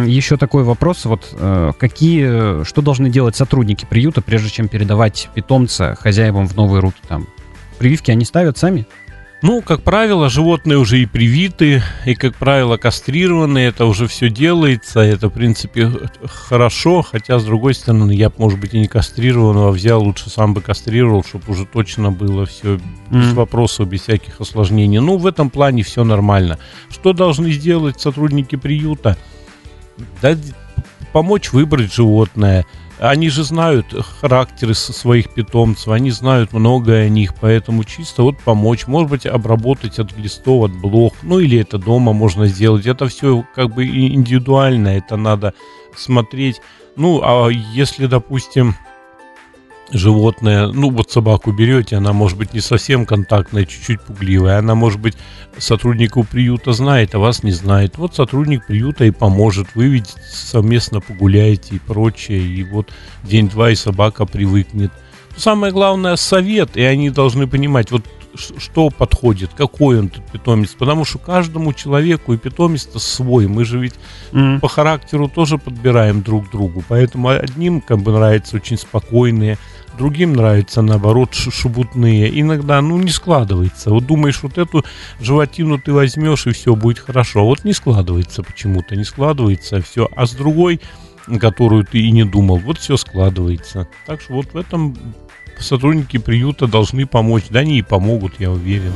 еще 0.06 0.36
такой 0.36 0.64
вопрос, 0.64 1.04
вот 1.04 1.28
э, 1.38 1.70
какие, 1.78 2.64
что 2.64 2.82
должны 2.82 3.08
делать 3.10 3.36
сотрудники 3.36 3.86
приюта, 3.88 4.22
прежде 4.22 4.50
чем 4.50 4.66
передавать 4.66 5.28
питомца 5.36 5.94
хозяевам 5.94 6.48
в 6.48 6.56
новые 6.56 6.80
руки 6.80 6.98
там? 7.06 7.28
Прививки 7.78 8.10
они 8.10 8.24
ставят 8.24 8.58
сами? 8.58 8.84
Ну, 9.46 9.62
как 9.62 9.82
правило, 9.82 10.28
животные 10.28 10.76
уже 10.76 10.98
и 10.98 11.06
привиты, 11.06 11.80
и, 12.04 12.16
как 12.16 12.34
правило, 12.34 12.78
кастрированы. 12.78 13.60
Это 13.60 13.84
уже 13.84 14.08
все 14.08 14.28
делается. 14.28 14.98
Это, 14.98 15.28
в 15.28 15.32
принципе, 15.34 15.88
хорошо. 16.24 17.02
Хотя, 17.02 17.38
с 17.38 17.44
другой 17.44 17.74
стороны, 17.74 18.10
я, 18.10 18.32
может 18.38 18.58
быть, 18.58 18.74
и 18.74 18.80
не 18.80 18.88
кастрированного 18.88 19.70
взял. 19.70 20.02
Лучше 20.02 20.30
сам 20.30 20.52
бы 20.52 20.62
кастрировал, 20.62 21.22
чтобы 21.22 21.44
уже 21.46 21.64
точно 21.64 22.10
было 22.10 22.44
все 22.44 22.80
без 23.08 23.34
вопросов, 23.34 23.88
без 23.88 24.00
всяких 24.00 24.40
осложнений. 24.40 24.98
Ну, 24.98 25.16
в 25.16 25.28
этом 25.28 25.48
плане 25.48 25.84
все 25.84 26.02
нормально. 26.02 26.58
Что 26.90 27.12
должны 27.12 27.52
сделать 27.52 28.00
сотрудники 28.00 28.56
приюта? 28.56 29.16
Да, 30.20 30.36
помочь 31.12 31.52
выбрать 31.52 31.94
животное. 31.94 32.66
Они 32.98 33.28
же 33.28 33.44
знают 33.44 33.94
характеры 34.20 34.74
своих 34.74 35.34
питомцев, 35.34 35.88
они 35.88 36.10
знают 36.10 36.54
многое 36.54 37.06
о 37.06 37.08
них, 37.10 37.34
поэтому 37.34 37.84
чисто 37.84 38.22
вот 38.22 38.38
помочь, 38.38 38.86
может 38.86 39.10
быть, 39.10 39.26
обработать 39.26 39.98
от 39.98 40.14
глистов, 40.14 40.70
от 40.70 40.72
блох, 40.72 41.12
ну 41.22 41.38
или 41.38 41.58
это 41.58 41.76
дома 41.76 42.14
можно 42.14 42.46
сделать. 42.46 42.86
Это 42.86 43.06
все 43.08 43.44
как 43.54 43.74
бы 43.74 43.86
индивидуально, 43.86 44.88
это 44.96 45.16
надо 45.16 45.52
смотреть. 45.94 46.62
Ну, 46.96 47.20
а 47.22 47.48
если, 47.48 48.06
допустим, 48.06 48.74
животное, 49.92 50.68
ну 50.68 50.90
вот 50.90 51.10
собаку 51.10 51.52
берете, 51.52 51.96
она 51.96 52.12
может 52.12 52.36
быть 52.36 52.52
не 52.52 52.60
совсем 52.60 53.06
контактная, 53.06 53.64
чуть-чуть 53.64 54.00
пугливая, 54.00 54.58
она 54.58 54.74
может 54.74 55.00
быть 55.00 55.16
сотруднику 55.58 56.24
приюта 56.24 56.72
знает, 56.72 57.14
а 57.14 57.18
вас 57.18 57.42
не 57.42 57.52
знает. 57.52 57.96
Вот 57.98 58.14
сотрудник 58.14 58.66
приюта 58.66 59.04
и 59.04 59.10
поможет, 59.10 59.68
вы 59.74 59.86
ведь 59.88 60.14
совместно 60.30 61.00
погуляете 61.00 61.76
и 61.76 61.78
прочее, 61.78 62.40
и 62.40 62.64
вот 62.64 62.92
день-два 63.22 63.70
и 63.70 63.74
собака 63.74 64.26
привыкнет. 64.26 64.92
Самое 65.36 65.72
главное 65.72 66.16
совет, 66.16 66.76
и 66.76 66.82
они 66.82 67.10
должны 67.10 67.46
понимать, 67.46 67.90
вот 67.90 68.04
что 68.36 68.90
подходит, 68.90 69.50
какой 69.56 69.98
он 69.98 70.08
тут 70.08 70.24
питомец, 70.26 70.70
потому 70.70 71.04
что 71.04 71.18
каждому 71.18 71.72
человеку 71.72 72.34
и 72.34 72.38
питомец-то 72.38 72.98
свой, 72.98 73.46
мы 73.46 73.64
же 73.64 73.78
ведь 73.78 73.94
М. 74.32 74.60
по 74.60 74.68
характеру 74.68 75.28
тоже 75.28 75.58
подбираем 75.58 76.22
друг 76.22 76.50
другу. 76.50 76.84
Поэтому 76.86 77.28
одним 77.28 77.80
как 77.80 77.98
бы 78.00 78.12
нравятся 78.12 78.56
очень 78.56 78.78
спокойные, 78.78 79.58
другим 79.96 80.34
нравятся 80.34 80.82
наоборот 80.82 81.34
ш- 81.34 81.50
шебутные. 81.50 82.40
Иногда, 82.40 82.80
ну, 82.80 82.98
не 82.98 83.10
складывается. 83.10 83.90
Вот 83.90 84.06
думаешь, 84.06 84.42
вот 84.42 84.58
эту 84.58 84.84
животину 85.20 85.78
ты 85.78 85.92
возьмешь 85.92 86.46
и 86.46 86.52
все 86.52 86.74
будет 86.74 86.98
хорошо. 86.98 87.40
А 87.40 87.44
вот 87.44 87.64
не 87.64 87.72
складывается 87.72 88.42
почему-то, 88.42 88.96
не 88.96 89.04
складывается 89.04 89.80
все. 89.82 90.08
А 90.14 90.26
с 90.26 90.32
другой, 90.32 90.80
которую 91.40 91.84
ты 91.84 91.98
и 91.98 92.10
не 92.10 92.24
думал, 92.24 92.58
вот 92.58 92.78
все 92.78 92.96
складывается. 92.96 93.88
Так 94.06 94.20
что 94.20 94.34
вот 94.34 94.52
в 94.52 94.56
этом 94.56 94.96
сотрудники 95.58 96.18
приюта 96.18 96.66
должны 96.66 97.06
помочь. 97.06 97.44
Да 97.50 97.60
они 97.60 97.78
и 97.78 97.82
помогут, 97.82 98.34
я 98.38 98.50
уверен. 98.50 98.92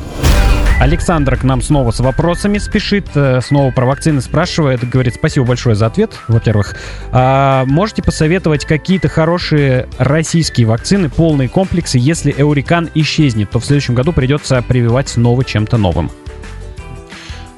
Александр 0.81 1.37
к 1.37 1.45
нам 1.45 1.61
снова 1.61 1.90
с 1.90 2.01
вопросами 2.01 2.57
спешит, 2.57 3.09
э, 3.14 3.43
снова 3.43 3.71
про 3.71 3.85
вакцины 3.85 4.23
спрашивает, 4.23 4.88
говорит, 4.88 5.14
спасибо 5.14 5.45
большое 5.45 5.77
за 5.77 5.85
ответ, 5.85 6.14
во-первых. 6.27 6.75
А, 7.12 7.66
можете 7.66 8.03
посоветовать 8.03 8.64
какие-то 8.64 9.11
хорошие 9.11 9.88
российские 9.99 10.66
вакцины, 10.66 11.11
полные 11.11 11.51
комплексы, 11.51 11.99
если 11.99 12.35
Эурикан 12.35 12.88
исчезнет, 12.95 13.51
то 13.51 13.59
в 13.59 13.64
следующем 13.66 13.95
году 13.95 14.14
придется 14.14 14.62
прививать 14.66 15.11
снова 15.11 15.45
чем-то 15.45 15.77
новым. 15.77 16.11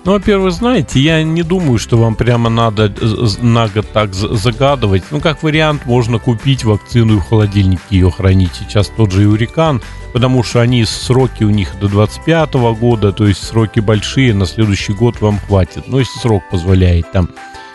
Ну, 0.04 0.12
во-первых, 0.12 0.52
знаете, 0.52 0.98
я 0.98 1.22
не 1.22 1.44
думаю, 1.44 1.78
что 1.78 1.96
вам 1.96 2.16
прямо 2.16 2.50
надо 2.50 2.92
на 3.40 3.68
год 3.68 3.86
так 3.92 4.12
загадывать. 4.14 5.04
Ну, 5.12 5.20
как 5.20 5.44
вариант, 5.44 5.86
можно 5.86 6.18
купить 6.18 6.64
вакцину 6.64 7.16
и 7.16 7.18
в 7.20 7.22
холодильнике 7.22 7.82
ее 7.90 8.10
хранить. 8.10 8.50
Сейчас 8.54 8.88
тот 8.88 9.12
же 9.12 9.22
Юрикан, 9.22 9.80
потому 10.12 10.42
что 10.42 10.60
они 10.60 10.84
сроки 10.84 11.44
у 11.44 11.50
них 11.50 11.78
до 11.80 11.88
25 11.88 12.54
года, 12.80 13.12
то 13.12 13.28
есть 13.28 13.44
сроки 13.44 13.78
большие, 13.78 14.34
на 14.34 14.46
следующий 14.46 14.92
год 14.92 15.20
вам 15.20 15.38
хватит. 15.38 15.84
Ну, 15.86 16.00
если 16.00 16.18
срок 16.18 16.42
позволяет 16.50 17.12
там. 17.12 17.28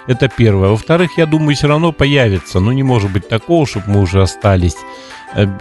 Это 0.05 0.27
первое. 0.27 0.69
Во-вторых, 0.69 1.11
я 1.17 1.25
думаю, 1.25 1.55
все 1.55 1.67
равно 1.67 1.93
появится. 1.93 2.59
Ну, 2.59 2.71
не 2.71 2.83
может 2.83 3.11
быть 3.11 3.29
такого, 3.29 3.65
чтобы 3.65 3.91
мы 3.91 4.01
уже 4.01 4.21
остались 4.21 4.75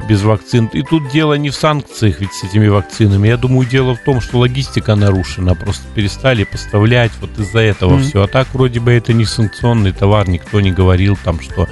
без 0.09 0.22
вакцин. 0.22 0.66
И 0.72 0.83
тут 0.83 1.11
дело 1.11 1.35
не 1.35 1.50
в 1.50 1.55
санкциях 1.55 2.20
ведь 2.20 2.33
с 2.33 2.44
этими 2.44 2.68
вакцинами. 2.68 3.29
Я 3.29 3.37
думаю, 3.37 3.68
дело 3.68 3.94
в 3.94 4.00
том, 4.05 4.20
что 4.20 4.38
логистика 4.38 4.94
нарушена. 4.94 5.55
Просто 5.55 5.83
перестали 5.94 6.44
поставлять 6.44 7.12
вот 7.20 7.38
из-за 7.38 7.61
этого 7.61 7.94
Мгм. 7.94 8.02
все. 8.05 8.22
А 8.22 8.26
так 8.29 8.46
вроде 8.55 8.81
бы 8.81 8.92
это 8.92 9.12
не 9.12 9.24
санкционный 9.24 9.92
товар. 9.92 10.29
Никто 10.29 10.61
не 10.61 10.70
говорил 10.70 11.18
там, 11.22 11.40
что 11.40 11.68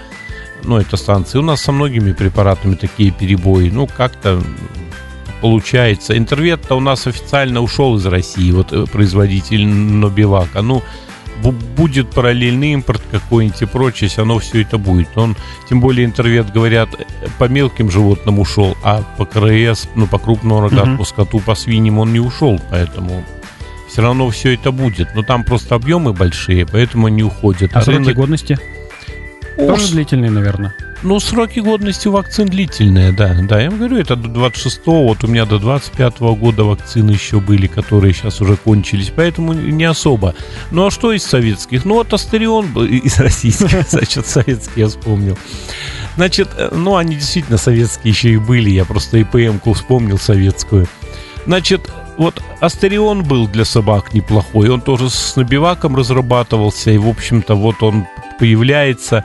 ну, 0.64 0.78
это 0.78 0.96
санкции. 0.96 1.38
У 1.38 1.42
нас 1.42 1.62
со 1.62 1.72
многими 1.72 2.12
препаратами 2.12 2.74
такие 2.74 3.11
перебои. 3.11 3.70
Ну, 3.70 3.87
как-то 3.87 4.42
получается. 5.40 6.16
Интервет-то 6.16 6.74
у 6.74 6.80
нас 6.80 7.07
официально 7.07 7.61
ушел 7.61 7.96
из 7.96 8.07
России, 8.07 8.50
вот 8.50 8.72
э, 8.72 8.87
производитель 8.87 9.66
Нобивака. 9.66 10.62
Ну, 10.62 10.83
будет 11.42 12.11
параллельный 12.11 12.73
импорт 12.73 13.03
какой-нибудь 13.11 13.62
и 13.62 13.66
прочее, 13.66 14.09
все 14.09 14.18
равно 14.18 14.38
все 14.38 14.62
это 14.62 14.79
будет. 14.79 15.09
Он, 15.16 15.37
тем 15.68 15.81
более, 15.81 16.05
интервет, 16.07 16.53
говорят, 16.53 16.88
по 17.38 17.44
мелким 17.49 17.90
животным 17.90 18.38
ушел, 18.38 18.77
а 18.83 19.03
по 19.18 19.25
КРС, 19.27 19.88
ну, 19.94 20.07
по 20.07 20.18
крупному 20.18 20.61
рогатому 20.62 20.94
Мгм. 20.94 21.05
скоту, 21.05 21.40
по 21.40 21.55
свиньям 21.55 21.99
он 21.99 22.12
не 22.12 22.20
ушел, 22.20 22.61
поэтому 22.70 23.25
все 23.90 24.03
равно 24.03 24.29
все 24.31 24.55
это 24.55 24.73
будет. 24.73 25.14
Но 25.14 25.23
там 25.23 25.44
просто 25.44 25.75
объемы 25.75 26.12
большие, 26.12 26.66
поэтому 26.66 27.07
они 27.07 27.23
уходят. 27.23 27.70
А 27.75 27.83
сроки 27.83 27.99
рынок- 27.99 28.14
годности? 28.16 28.59
Тоже 29.57 29.92
длительные, 29.92 30.31
наверное. 30.31 30.75
Ну, 31.05 31.21
сроки 31.21 31.61
годности 31.61 32.09
вакцин 32.09 32.47
длительные, 32.47 33.12
да. 33.12 33.37
Да, 33.43 33.61
я 33.61 33.69
вам 33.69 33.79
говорю, 33.79 33.99
это 33.99 34.17
до 34.17 34.29
26-го, 34.29 35.07
вот 35.07 35.23
у 35.23 35.27
меня 35.27 35.45
до 35.45 35.57
25-го 35.57 36.35
года 36.35 36.64
вакцины 36.64 37.11
еще 37.11 37.40
были, 37.40 37.67
которые 37.67 38.14
сейчас 38.14 38.40
уже 38.40 38.57
кончились, 38.57 39.12
поэтому 39.14 39.53
не 39.53 39.85
особо. 39.85 40.35
Ну, 40.71 40.87
а 40.87 40.90
что 40.90 41.12
из 41.12 41.23
советских? 41.23 41.85
Ну, 41.85 41.95
вот 41.95 42.12
Астерион 42.12 42.73
был 42.73 42.85
из 42.87 43.19
российских, 43.19 43.69
значит, 43.88 44.27
советский 44.27 44.81
я 44.81 44.88
вспомнил. 44.88 45.38
Значит, 46.17 46.49
э, 46.57 46.71
ну, 46.73 46.97
они 46.97 47.17
действительно 47.17 47.59
советские 47.59 48.12
еще 48.12 48.31
и 48.31 48.37
были, 48.38 48.71
я 48.71 48.85
просто 48.85 49.19
ИПМ-ку 49.19 49.75
вспомнил 49.75 50.19
советскую. 50.19 50.88
Значит, 51.45 51.93
вот 52.17 52.43
Астерион 52.61 53.25
был 53.25 53.47
для 53.47 53.67
собак 53.67 54.14
неплохой. 54.14 54.71
Он 54.71 54.81
тоже 54.81 55.11
с 55.11 55.37
набиваком 55.37 55.97
разрабатывался. 55.97 56.90
И, 56.90 56.99
в 56.99 57.09
общем-то, 57.09 57.55
вот 57.55 57.83
он 57.83 58.07
появляется. 58.38 59.25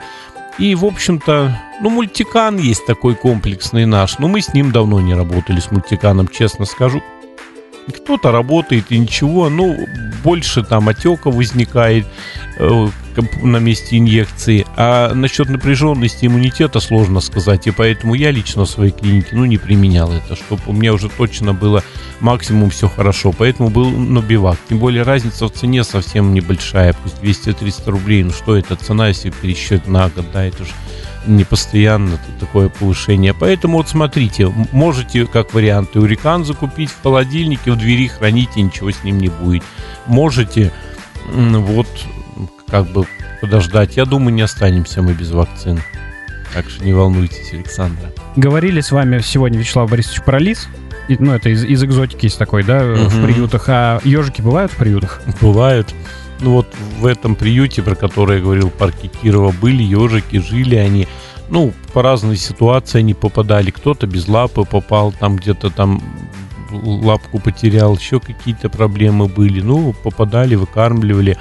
И, 0.58 0.74
в 0.74 0.84
общем-то, 0.84 1.58
ну, 1.80 1.90
мультикан 1.90 2.58
есть 2.58 2.86
такой 2.86 3.14
комплексный 3.14 3.86
наш. 3.86 4.18
Но 4.18 4.28
мы 4.28 4.40
с 4.40 4.52
ним 4.54 4.70
давно 4.70 5.00
не 5.00 5.14
работали, 5.14 5.60
с 5.60 5.70
мультиканом, 5.70 6.28
честно 6.28 6.64
скажу. 6.66 7.02
Кто-то 7.88 8.30
работает 8.30 8.86
и 8.90 8.98
ничего, 8.98 9.48
ну, 9.48 9.76
больше 10.22 10.62
там 10.62 10.88
отека 10.88 11.30
возникает 11.30 12.06
э, 12.58 12.88
на 13.42 13.58
месте 13.58 13.98
инъекции. 13.98 14.66
А 14.76 15.14
насчет 15.14 15.48
напряженности 15.48 16.26
иммунитета 16.26 16.80
сложно 16.80 17.20
сказать, 17.20 17.66
и 17.66 17.70
поэтому 17.70 18.14
я 18.14 18.30
лично 18.30 18.64
в 18.64 18.70
своей 18.70 18.92
клинике, 18.92 19.30
ну, 19.32 19.44
не 19.44 19.58
применял 19.58 20.12
это, 20.12 20.36
чтобы 20.36 20.62
у 20.66 20.72
меня 20.72 20.92
уже 20.92 21.08
точно 21.08 21.54
было 21.54 21.82
максимум 22.20 22.70
все 22.70 22.88
хорошо. 22.88 23.32
Поэтому 23.36 23.70
был 23.70 23.90
набивак. 23.90 24.58
Тем 24.68 24.78
более 24.78 25.02
разница 25.02 25.46
в 25.46 25.52
цене 25.52 25.84
совсем 25.84 26.34
небольшая, 26.34 26.94
пусть 27.02 27.20
200-300 27.22 27.90
рублей. 27.90 28.22
Ну, 28.24 28.30
что 28.30 28.56
это 28.56 28.76
цена, 28.76 29.08
если 29.08 29.30
пересчет 29.30 29.86
на 29.88 30.08
год, 30.08 30.26
да, 30.32 30.44
это 30.44 30.64
же 30.64 30.70
не 31.26 31.44
постоянно 31.44 32.18
такое 32.38 32.68
повышение. 32.68 33.34
Поэтому 33.34 33.78
вот 33.78 33.88
смотрите, 33.88 34.52
можете 34.72 35.26
как 35.26 35.52
вариант 35.52 35.96
урикан 35.96 36.44
закупить 36.44 36.90
в 36.90 37.02
холодильнике, 37.02 37.72
в 37.72 37.76
двери 37.76 38.08
храните, 38.08 38.62
ничего 38.62 38.90
с 38.90 39.04
ним 39.04 39.18
не 39.18 39.28
будет. 39.28 39.62
Можете 40.06 40.72
вот 41.34 41.88
как 42.70 42.86
бы 42.86 43.06
подождать. 43.40 43.96
Я 43.96 44.04
думаю, 44.04 44.34
не 44.34 44.42
останемся 44.42 45.02
мы 45.02 45.12
без 45.12 45.30
вакцин. 45.30 45.80
Так 46.54 46.68
что 46.68 46.84
не 46.84 46.92
волнуйтесь, 46.92 47.52
Александра. 47.52 48.10
Говорили 48.36 48.80
с 48.80 48.90
вами 48.90 49.20
сегодня, 49.20 49.58
Вячеслав 49.58 49.88
Борисович, 49.88 50.22
про 50.22 50.38
лис. 50.38 50.68
Ну, 51.08 51.32
это 51.32 51.48
из, 51.50 51.64
из 51.64 51.82
экзотики 51.82 52.26
есть 52.26 52.38
такой, 52.38 52.62
да, 52.62 52.78
угу. 52.84 53.08
в 53.08 53.22
приютах. 53.24 53.64
А 53.68 54.00
ежики 54.04 54.42
бывают 54.42 54.72
в 54.72 54.76
приютах? 54.76 55.20
Бывают. 55.40 55.94
Ну 56.40 56.52
вот 56.52 56.66
в 56.98 57.06
этом 57.06 57.34
приюте, 57.34 57.82
про 57.82 57.94
который 57.94 58.38
я 58.38 58.42
говорил, 58.42 58.70
парке 58.70 59.08
Кирова, 59.08 59.52
были 59.52 59.82
ежики, 59.82 60.38
жили 60.38 60.76
они. 60.76 61.06
Ну, 61.50 61.72
по 61.92 62.02
разной 62.02 62.36
ситуации 62.36 63.00
они 63.00 63.14
попадали. 63.14 63.70
Кто-то 63.70 64.06
без 64.06 64.28
лапы 64.28 64.64
попал, 64.64 65.12
там 65.12 65.36
где-то 65.36 65.70
там 65.70 66.00
лапку 66.70 67.40
потерял, 67.40 67.96
еще 67.96 68.20
какие-то 68.20 68.68
проблемы 68.68 69.26
были. 69.26 69.60
Ну, 69.60 69.92
попадали, 70.04 70.54
выкармливали. 70.54 71.36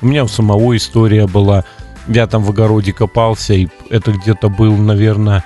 У 0.00 0.06
меня 0.06 0.24
у 0.24 0.28
самого 0.28 0.76
история 0.76 1.26
была. 1.26 1.64
Я 2.06 2.26
там 2.26 2.42
в 2.42 2.50
огороде 2.50 2.92
копался, 2.92 3.54
и 3.54 3.68
это 3.90 4.12
где-то 4.12 4.48
был, 4.48 4.76
наверное, 4.76 5.44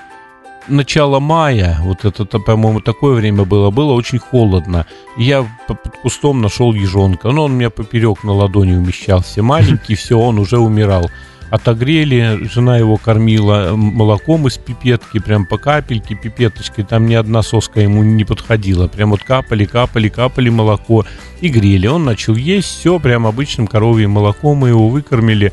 начало 0.68 1.18
мая, 1.20 1.78
вот 1.82 2.04
это, 2.04 2.24
по-моему, 2.38 2.80
такое 2.80 3.14
время 3.14 3.44
было, 3.44 3.70
было 3.70 3.92
очень 3.92 4.18
холодно. 4.18 4.86
я 5.16 5.46
под 5.66 5.96
кустом 6.02 6.40
нашел 6.40 6.72
ежонка. 6.72 7.30
Ну, 7.30 7.44
он 7.44 7.52
у 7.52 7.54
меня 7.54 7.70
поперек 7.70 8.24
на 8.24 8.32
ладони 8.32 8.74
умещался. 8.74 9.42
Маленький, 9.42 9.94
все, 9.96 10.18
он 10.18 10.38
уже 10.38 10.58
умирал. 10.58 11.10
Отогрели, 11.52 12.48
жена 12.50 12.78
его 12.78 12.96
кормила 12.96 13.72
молоком 13.76 14.48
из 14.48 14.56
пипетки, 14.56 15.18
прям 15.18 15.44
по 15.44 15.58
капельке, 15.58 16.14
пипеточкой, 16.14 16.86
там 16.86 17.04
ни 17.04 17.12
одна 17.12 17.42
соска 17.42 17.78
ему 17.78 18.02
не 18.02 18.24
подходила. 18.24 18.88
Прям 18.88 19.10
вот 19.10 19.22
капали, 19.22 19.66
капали, 19.66 20.08
капали 20.08 20.48
молоко 20.48 21.04
и 21.42 21.48
грели. 21.48 21.86
Он 21.88 22.06
начал 22.06 22.36
есть, 22.36 22.68
все, 22.68 22.98
прям 22.98 23.26
обычным 23.26 23.66
коровьим 23.66 24.12
молоком 24.12 24.56
мы 24.56 24.70
его 24.70 24.88
выкормили. 24.88 25.52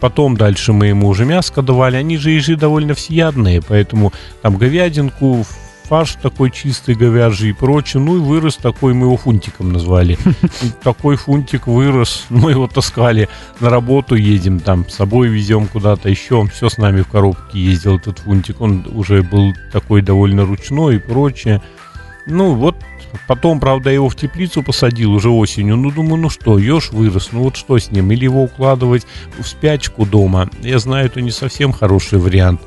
Потом 0.00 0.36
дальше 0.36 0.72
мы 0.72 0.88
ему 0.88 1.06
уже 1.06 1.24
мяско 1.24 1.62
давали. 1.62 1.94
Они 1.94 2.16
же 2.16 2.32
ежи 2.32 2.56
довольно 2.56 2.94
всеядные, 2.94 3.62
поэтому 3.62 4.12
там 4.42 4.56
говядинку, 4.56 5.46
фарш 5.88 6.16
такой 6.20 6.50
чистый 6.50 6.94
говяжий 6.94 7.50
и 7.50 7.52
прочее. 7.52 8.02
Ну 8.02 8.16
и 8.16 8.20
вырос 8.20 8.56
такой, 8.56 8.92
мы 8.92 9.06
его 9.06 9.16
фунтиком 9.16 9.72
назвали. 9.72 10.18
Такой 10.82 11.16
фунтик 11.16 11.66
вырос, 11.66 12.26
мы 12.30 12.50
его 12.52 12.66
таскали 12.66 13.28
на 13.60 13.70
работу, 13.70 14.14
едем 14.14 14.60
там, 14.60 14.88
с 14.88 14.94
собой 14.94 15.28
везем 15.28 15.66
куда-то 15.66 16.08
еще. 16.08 16.34
Он 16.34 16.48
все 16.48 16.68
с 16.68 16.78
нами 16.78 17.02
в 17.02 17.08
коробке 17.08 17.58
ездил, 17.58 17.96
этот 17.96 18.18
фунтик. 18.18 18.60
Он 18.60 18.86
уже 18.92 19.22
был 19.22 19.54
такой 19.72 20.02
довольно 20.02 20.44
ручной 20.44 20.96
и 20.96 20.98
прочее. 20.98 21.62
Ну 22.26 22.54
вот 22.54 22.76
Потом, 23.26 23.60
правда, 23.60 23.90
его 23.90 24.08
в 24.08 24.16
теплицу 24.16 24.62
посадил 24.62 25.12
уже 25.12 25.30
осенью. 25.30 25.76
Ну, 25.76 25.90
думаю, 25.90 26.16
ну 26.16 26.30
что, 26.30 26.58
еж 26.58 26.90
вырос, 26.90 27.30
ну 27.32 27.42
вот 27.42 27.56
что 27.56 27.78
с 27.78 27.90
ним? 27.90 28.10
Или 28.10 28.24
его 28.24 28.44
укладывать 28.44 29.06
в 29.38 29.46
спячку 29.46 30.04
дома? 30.04 30.50
Я 30.60 30.78
знаю, 30.78 31.06
это 31.06 31.20
не 31.20 31.30
совсем 31.30 31.72
хороший 31.72 32.18
вариант. 32.18 32.60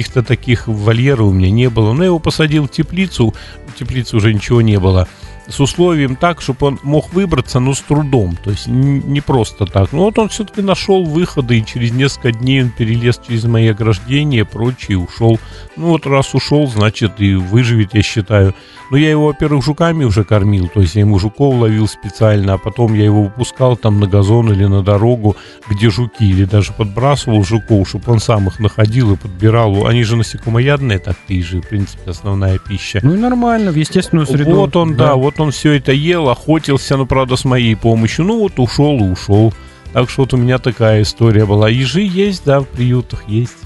Каких-то 0.00 0.22
таких 0.22 0.66
вольеров 0.66 1.26
у 1.26 1.30
меня 1.30 1.50
не 1.50 1.68
было. 1.68 1.92
Но 1.92 2.02
я 2.02 2.06
его 2.06 2.18
посадил 2.18 2.64
в 2.64 2.70
теплицу, 2.70 3.34
в 3.66 3.78
теплице 3.78 4.16
уже 4.16 4.32
ничего 4.32 4.62
не 4.62 4.80
было 4.80 5.06
с 5.50 5.60
условием 5.60 6.16
так, 6.16 6.40
чтобы 6.40 6.68
он 6.68 6.78
мог 6.82 7.12
выбраться, 7.12 7.60
но 7.60 7.74
с 7.74 7.80
трудом. 7.80 8.36
То 8.42 8.50
есть 8.50 8.66
не 8.66 9.20
просто 9.20 9.66
так. 9.66 9.92
Но 9.92 10.04
вот 10.04 10.18
он 10.18 10.28
все-таки 10.28 10.62
нашел 10.62 11.04
выходы, 11.04 11.58
и 11.58 11.66
через 11.66 11.92
несколько 11.92 12.32
дней 12.32 12.62
он 12.62 12.70
перелез 12.70 13.20
через 13.26 13.44
мои 13.44 13.68
ограждения, 13.68 14.44
прочее, 14.44 14.98
ушел. 14.98 15.38
Ну 15.76 15.88
вот 15.88 16.06
раз 16.06 16.34
ушел, 16.34 16.66
значит 16.68 17.20
и 17.20 17.34
выживет, 17.34 17.94
я 17.94 18.02
считаю. 18.02 18.54
Но 18.90 18.96
я 18.96 19.10
его, 19.10 19.26
во-первых, 19.26 19.64
жуками 19.64 20.04
уже 20.04 20.24
кормил, 20.24 20.68
то 20.68 20.80
есть 20.80 20.96
я 20.96 21.02
ему 21.02 21.18
жуков 21.20 21.54
ловил 21.54 21.86
специально, 21.86 22.54
а 22.54 22.58
потом 22.58 22.94
я 22.94 23.04
его 23.04 23.22
выпускал 23.22 23.76
там 23.76 24.00
на 24.00 24.08
газон 24.08 24.52
или 24.52 24.64
на 24.64 24.82
дорогу, 24.82 25.36
где 25.68 25.90
жуки, 25.90 26.24
или 26.24 26.44
даже 26.44 26.72
подбрасывал 26.72 27.44
жуков, 27.44 27.88
чтобы 27.88 28.12
он 28.12 28.18
сам 28.18 28.48
их 28.48 28.58
находил 28.58 29.12
и 29.12 29.16
подбирал. 29.16 29.86
Они 29.86 30.02
же 30.02 30.16
насекомоядные, 30.16 30.98
так 30.98 31.16
ты 31.28 31.40
же, 31.40 31.60
в 31.62 31.68
принципе, 31.68 32.10
основная 32.10 32.58
пища. 32.58 32.98
Ну 33.02 33.14
и 33.14 33.18
нормально, 33.18 33.70
в 33.70 33.76
естественную 33.76 34.26
среду. 34.26 34.56
Вот 34.56 34.74
он, 34.74 34.96
да, 34.96 35.08
да 35.08 35.14
вот 35.14 35.39
он 35.40 35.50
все 35.50 35.72
это 35.72 35.92
ел, 35.92 36.28
охотился, 36.28 36.96
ну, 36.96 37.06
правда, 37.06 37.36
с 37.36 37.44
моей 37.44 37.74
помощью. 37.74 38.24
Ну, 38.24 38.38
вот 38.40 38.58
ушел 38.58 38.98
и 38.98 39.10
ушел. 39.10 39.52
Так 39.92 40.08
что 40.08 40.22
вот 40.22 40.34
у 40.34 40.36
меня 40.36 40.58
такая 40.58 41.02
история 41.02 41.46
была. 41.46 41.68
Ежи 41.68 42.02
есть, 42.02 42.44
да, 42.44 42.60
в 42.60 42.68
приютах 42.68 43.24
есть. 43.26 43.56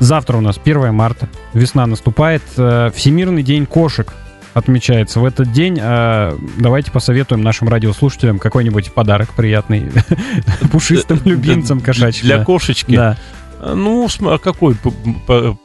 Завтра 0.00 0.36
у 0.36 0.40
нас 0.40 0.60
1 0.62 0.92
марта, 0.94 1.28
весна 1.54 1.86
наступает, 1.86 2.42
э, 2.56 2.90
Всемирный 2.94 3.42
день 3.42 3.66
кошек 3.66 4.12
отмечается 4.54 5.20
в 5.20 5.24
этот 5.24 5.52
день. 5.52 5.78
А, 5.80 6.36
давайте 6.58 6.90
посоветуем 6.90 7.42
нашим 7.42 7.68
радиослушателям 7.68 8.38
какой-нибудь 8.38 8.92
подарок 8.92 9.34
приятный 9.34 9.90
пушистым 10.72 11.20
любимцам 11.24 11.80
кошачьим. 11.80 12.26
Для 12.26 12.44
кошечки? 12.44 12.94
Да. 12.94 13.16
Ну, 13.60 14.08
а 14.22 14.38
какой 14.38 14.76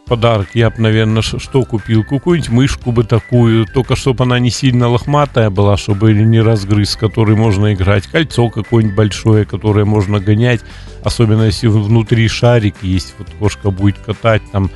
подарок? 0.08 0.48
Я 0.56 0.72
бы, 0.72 0.82
наверное, 0.82 1.22
что 1.22 1.64
купил? 1.64 2.04
Какую-нибудь 2.04 2.50
мышку 2.50 2.92
бы 2.92 3.04
такую, 3.04 3.68
только 3.68 3.96
чтобы 3.96 4.24
она 4.24 4.40
не 4.40 4.50
сильно 4.50 4.90
лохматая 4.90 5.50
была, 5.52 5.78
чтобы 5.78 6.14
не 6.14 6.42
разгрыз, 6.42 6.92
с 6.92 6.96
которой 6.96 7.36
можно 7.36 7.74
играть. 7.74 8.08
Кольцо 8.08 8.50
какое-нибудь 8.50 8.96
большое, 8.96 9.46
которое 9.46 9.86
можно 9.86 10.20
гонять, 10.20 10.62
особенно 11.04 11.44
если 11.44 11.68
внутри 11.68 12.28
шарик 12.28 12.76
есть, 12.82 13.14
вот 13.20 13.28
кошка 13.40 13.70
будет 13.70 14.00
катать, 14.00 14.42
там 14.52 14.72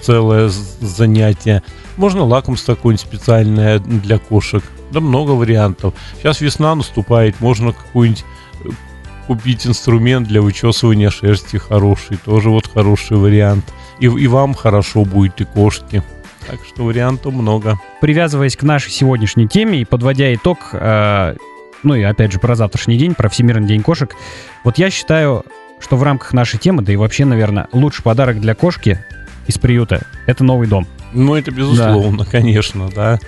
целое 0.00 0.48
занятие. 0.48 1.62
Можно 1.96 2.24
лакомство 2.24 2.74
какое-нибудь 2.74 3.04
специальное 3.06 3.78
для 3.80 4.18
кошек. 4.18 4.62
Да 4.92 5.00
много 5.00 5.32
вариантов. 5.32 5.94
Сейчас 6.18 6.40
весна 6.40 6.74
наступает, 6.74 7.40
можно 7.40 7.72
какую-нибудь 7.72 8.24
купить 9.26 9.66
инструмент 9.66 10.28
для 10.28 10.42
вычесывания 10.42 11.10
шерсти 11.10 11.56
хороший. 11.56 12.16
Тоже 12.16 12.50
вот 12.50 12.70
хороший 12.72 13.16
вариант. 13.16 13.64
И, 13.98 14.06
и 14.06 14.26
вам 14.26 14.54
хорошо 14.54 15.04
будет, 15.04 15.40
и 15.40 15.44
кошки. 15.44 16.02
Так 16.48 16.60
что 16.66 16.84
вариантов 16.84 17.32
много. 17.32 17.78
Привязываясь 18.00 18.56
к 18.56 18.62
нашей 18.62 18.90
сегодняшней 18.90 19.48
теме 19.48 19.80
и 19.80 19.84
подводя 19.84 20.34
итог, 20.34 20.70
э, 20.72 21.36
ну 21.82 21.94
и 21.94 22.02
опять 22.02 22.32
же 22.32 22.38
про 22.38 22.54
завтрашний 22.54 22.98
день, 22.98 23.14
про 23.14 23.28
Всемирный 23.28 23.68
день 23.68 23.82
кошек, 23.82 24.14
вот 24.64 24.78
я 24.78 24.90
считаю, 24.90 25.44
что 25.80 25.96
в 25.96 26.02
рамках 26.02 26.32
нашей 26.32 26.58
темы, 26.58 26.82
да 26.82 26.92
и 26.92 26.96
вообще, 26.96 27.24
наверное, 27.24 27.68
лучший 27.72 28.02
подарок 28.02 28.40
для 28.40 28.54
кошки 28.54 29.04
из 29.46 29.58
приюта— 29.58 30.02
это 30.26 30.44
новый 30.44 30.66
дом. 30.66 30.86
Ну, 31.12 31.34
это 31.34 31.50
безусловно, 31.50 32.24
да. 32.24 32.30
конечно, 32.30 32.88
да. 32.94 33.18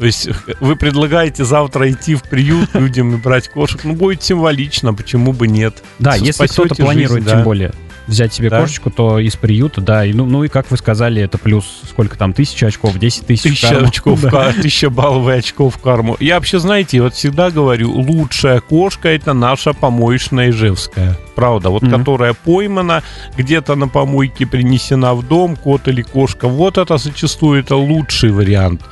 То 0.00 0.06
есть 0.06 0.28
вы 0.60 0.76
предлагаете 0.76 1.44
завтра 1.44 1.90
идти 1.90 2.14
в 2.14 2.22
приют 2.22 2.74
людям 2.74 3.14
и 3.14 3.18
брать 3.18 3.48
кошек. 3.48 3.84
Ну, 3.84 3.94
будет 3.94 4.22
символично, 4.22 4.94
почему 4.94 5.32
бы 5.32 5.46
нет. 5.46 5.84
Да, 5.98 6.16
если 6.16 6.46
кто-то 6.46 6.74
планирует, 6.74 7.22
жизнь, 7.22 7.28
тем 7.28 7.38
да. 7.38 7.44
более 7.44 7.72
взять 8.06 8.32
себе 8.32 8.48
да? 8.50 8.62
кошечку, 8.62 8.90
то 8.90 9.18
из 9.18 9.36
приюта, 9.36 9.82
да. 9.82 10.04
И, 10.04 10.12
ну, 10.12 10.24
ну 10.24 10.42
и 10.42 10.48
как 10.48 10.70
вы 10.70 10.78
сказали, 10.78 11.22
это 11.22 11.36
плюс 11.36 11.64
сколько 11.88 12.16
там, 12.16 12.32
тысяча 12.32 12.66
очков, 12.66 12.98
10 12.98 13.26
тысяч 13.26 13.42
Тысяча 13.42 13.78
очков, 13.78 14.22
да. 14.22 14.52
тысяча 14.52 14.88
баллов 14.88 15.28
и 15.28 15.38
очков 15.38 15.76
в 15.76 15.78
карму. 15.78 16.16
Я 16.18 16.36
вообще, 16.36 16.58
знаете, 16.58 17.02
вот 17.02 17.14
всегда 17.14 17.50
говорю, 17.50 17.92
лучшая 17.92 18.60
кошка 18.60 19.10
это 19.10 19.34
наша 19.34 19.74
помоечная 19.74 20.50
ижевская. 20.50 21.16
Правда, 21.34 21.68
вот 21.68 21.82
mm-hmm. 21.82 21.98
которая 21.98 22.34
поймана, 22.34 23.02
где-то 23.36 23.74
на 23.76 23.86
помойке 23.86 24.46
принесена 24.46 25.14
в 25.14 25.26
дом, 25.26 25.56
кот 25.56 25.88
или 25.88 26.02
кошка. 26.02 26.48
Вот 26.48 26.78
это 26.78 26.96
зачастую 26.96 27.60
это 27.60 27.76
лучший 27.76 28.30
вариант. 28.30 28.82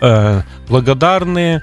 Э, 0.00 0.42
благодарные, 0.68 1.62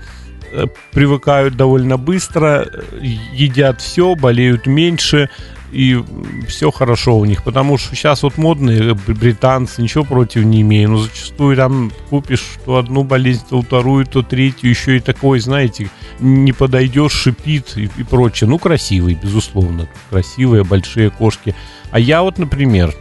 э, 0.52 0.66
привыкают 0.92 1.56
довольно 1.56 1.98
быстро, 1.98 2.68
едят 3.02 3.82
все, 3.82 4.16
болеют 4.16 4.68
меньше, 4.68 5.30
и 5.72 6.02
все 6.48 6.72
хорошо 6.72 7.18
у 7.18 7.26
них, 7.26 7.44
потому 7.44 7.78
что 7.78 7.96
сейчас 7.96 8.24
вот 8.24 8.38
модные 8.38 8.94
британцы, 8.94 9.82
ничего 9.82 10.04
против 10.04 10.46
не 10.46 10.62
имею, 10.62 10.92
но 10.92 10.98
зачастую 11.00 11.58
там 11.58 11.92
купишь 12.10 12.46
то 12.66 12.78
одну 12.78 13.04
болезнь, 13.04 13.44
то 13.50 13.62
вторую, 13.62 14.06
то 14.06 14.22
третью, 14.22 14.70
еще 14.70 14.98
и 14.98 15.00
такой, 15.02 15.40
знаете, 15.40 15.90
не 16.20 16.54
подойдешь, 16.54 17.12
шипит 17.12 17.76
и, 17.76 17.90
и 17.98 18.04
прочее. 18.04 18.50
Ну, 18.50 18.60
красивые, 18.60 19.20
безусловно, 19.22 19.88
красивые 20.10 20.64
большие 20.64 21.10
кошки. 21.10 21.54
А 21.92 22.00
я 22.00 22.22
вот, 22.22 22.38
например, 22.38 22.94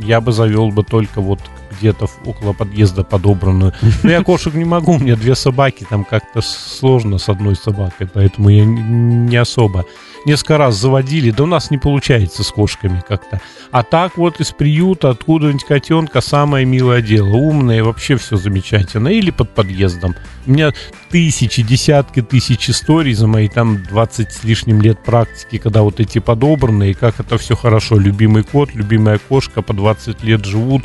я 0.00 0.20
бы 0.20 0.32
завел 0.32 0.70
бы 0.70 0.84
только 0.84 1.20
вот 1.20 1.40
где-то 1.70 2.08
около 2.24 2.52
подъезда 2.52 3.04
подобранную. 3.04 3.72
Но 4.02 4.10
я 4.10 4.22
кошек 4.22 4.54
не 4.54 4.64
могу, 4.64 4.94
у 4.94 4.98
меня 4.98 5.16
две 5.16 5.34
собаки, 5.34 5.86
там 5.88 6.04
как-то 6.04 6.40
сложно 6.40 7.18
с 7.18 7.28
одной 7.28 7.56
собакой, 7.56 8.08
поэтому 8.12 8.48
я 8.48 8.64
не 8.64 9.36
особо. 9.36 9.84
Несколько 10.26 10.58
раз 10.58 10.74
заводили, 10.74 11.30
да 11.30 11.44
у 11.44 11.46
нас 11.46 11.70
не 11.70 11.78
получается 11.78 12.42
с 12.42 12.50
кошками 12.50 13.00
как-то. 13.06 13.40
А 13.70 13.84
так 13.84 14.16
вот 14.16 14.40
из 14.40 14.50
приюта, 14.50 15.10
откуда-нибудь 15.10 15.62
котенка, 15.62 16.20
самое 16.20 16.66
милое 16.66 17.00
дело. 17.00 17.36
Умное, 17.36 17.84
вообще 17.84 18.16
все 18.16 18.36
замечательно. 18.36 19.06
Или 19.06 19.30
под 19.30 19.54
подъездом. 19.54 20.16
У 20.44 20.50
меня 20.50 20.72
тысячи, 21.10 21.62
десятки 21.62 22.22
тысяч 22.22 22.68
историй 22.68 23.14
за 23.14 23.28
мои 23.28 23.48
там 23.48 23.84
20 23.84 24.32
с 24.32 24.42
лишним 24.42 24.82
лет 24.82 24.98
практики, 25.04 25.58
когда 25.58 25.82
вот 25.82 26.00
эти 26.00 26.18
подобранные, 26.18 26.94
как 26.94 27.20
это 27.20 27.38
все 27.38 27.54
хорошо. 27.54 27.96
Любимый 27.96 28.42
кот, 28.42 28.74
любимая 28.74 29.18
кошка 29.18 29.62
по 29.62 29.74
20 29.74 30.24
лет 30.24 30.44
живут. 30.44 30.84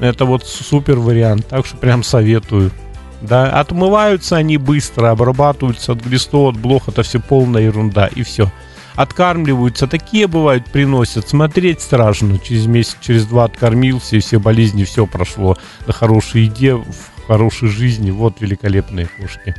Это 0.00 0.24
вот 0.24 0.46
супер 0.46 0.98
вариант, 0.98 1.46
так 1.48 1.66
что 1.66 1.76
прям 1.76 2.02
советую. 2.02 2.70
Да, 3.20 3.50
отмываются 3.60 4.36
они 4.36 4.56
быстро, 4.56 5.10
обрабатываются 5.10 5.92
от 5.92 6.00
глистов, 6.00 6.54
от 6.54 6.60
блох, 6.60 6.88
это 6.88 7.02
все 7.02 7.20
полная 7.20 7.62
ерунда, 7.62 8.06
и 8.06 8.22
все. 8.22 8.50
Откармливаются, 8.96 9.86
такие 9.86 10.26
бывают, 10.26 10.64
приносят, 10.64 11.28
смотреть 11.28 11.80
страшно. 11.80 12.38
Через 12.38 12.66
месяц, 12.66 12.96
через 13.00 13.26
два 13.26 13.44
откормился, 13.44 14.16
и 14.16 14.20
все 14.20 14.40
болезни, 14.40 14.84
все 14.84 15.06
прошло. 15.06 15.56
На 15.86 15.92
хорошей 15.92 16.42
еде, 16.44 16.74
в 16.74 17.26
хорошей 17.26 17.68
жизни, 17.68 18.10
вот 18.10 18.40
великолепные 18.40 19.06
кошки. 19.06 19.54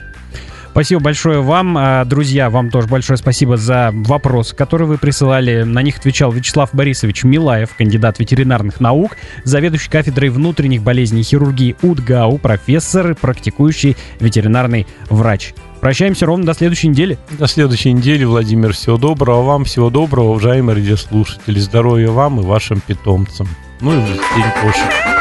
Спасибо 0.71 1.01
большое 1.01 1.41
вам. 1.41 1.77
А, 1.77 2.05
друзья, 2.05 2.49
вам 2.49 2.69
тоже 2.69 2.87
большое 2.87 3.17
спасибо 3.17 3.57
за 3.57 3.91
вопрос, 3.93 4.53
который 4.53 4.87
вы 4.87 4.97
присылали. 4.97 5.63
На 5.63 5.81
них 5.81 5.97
отвечал 5.97 6.31
Вячеслав 6.31 6.69
Борисович 6.73 7.25
Милаев, 7.25 7.75
кандидат 7.75 8.19
ветеринарных 8.19 8.79
наук, 8.79 9.17
заведующий 9.43 9.89
кафедрой 9.89 10.29
внутренних 10.29 10.81
болезней 10.81 11.23
хирургии 11.23 11.75
УДГАУ, 11.81 12.37
профессор, 12.37 13.15
практикующий 13.15 13.97
ветеринарный 14.21 14.87
врач. 15.09 15.53
Прощаемся 15.81 16.25
ровно 16.25 16.45
до 16.45 16.53
следующей 16.53 16.87
недели. 16.87 17.17
До 17.31 17.47
следующей 17.47 17.91
недели, 17.91 18.23
Владимир. 18.23 18.71
Всего 18.71 18.97
доброго 18.97 19.41
вам, 19.41 19.65
всего 19.65 19.89
доброго, 19.89 20.29
уважаемые 20.29 20.77
радиослушатели. 20.77 21.59
Здоровья 21.59 22.11
вам 22.11 22.39
и 22.39 22.43
вашим 22.43 22.79
питомцам. 22.79 23.49
Ну 23.81 23.91
и 23.91 23.97
день 23.97 24.51
кошек. 24.61 25.20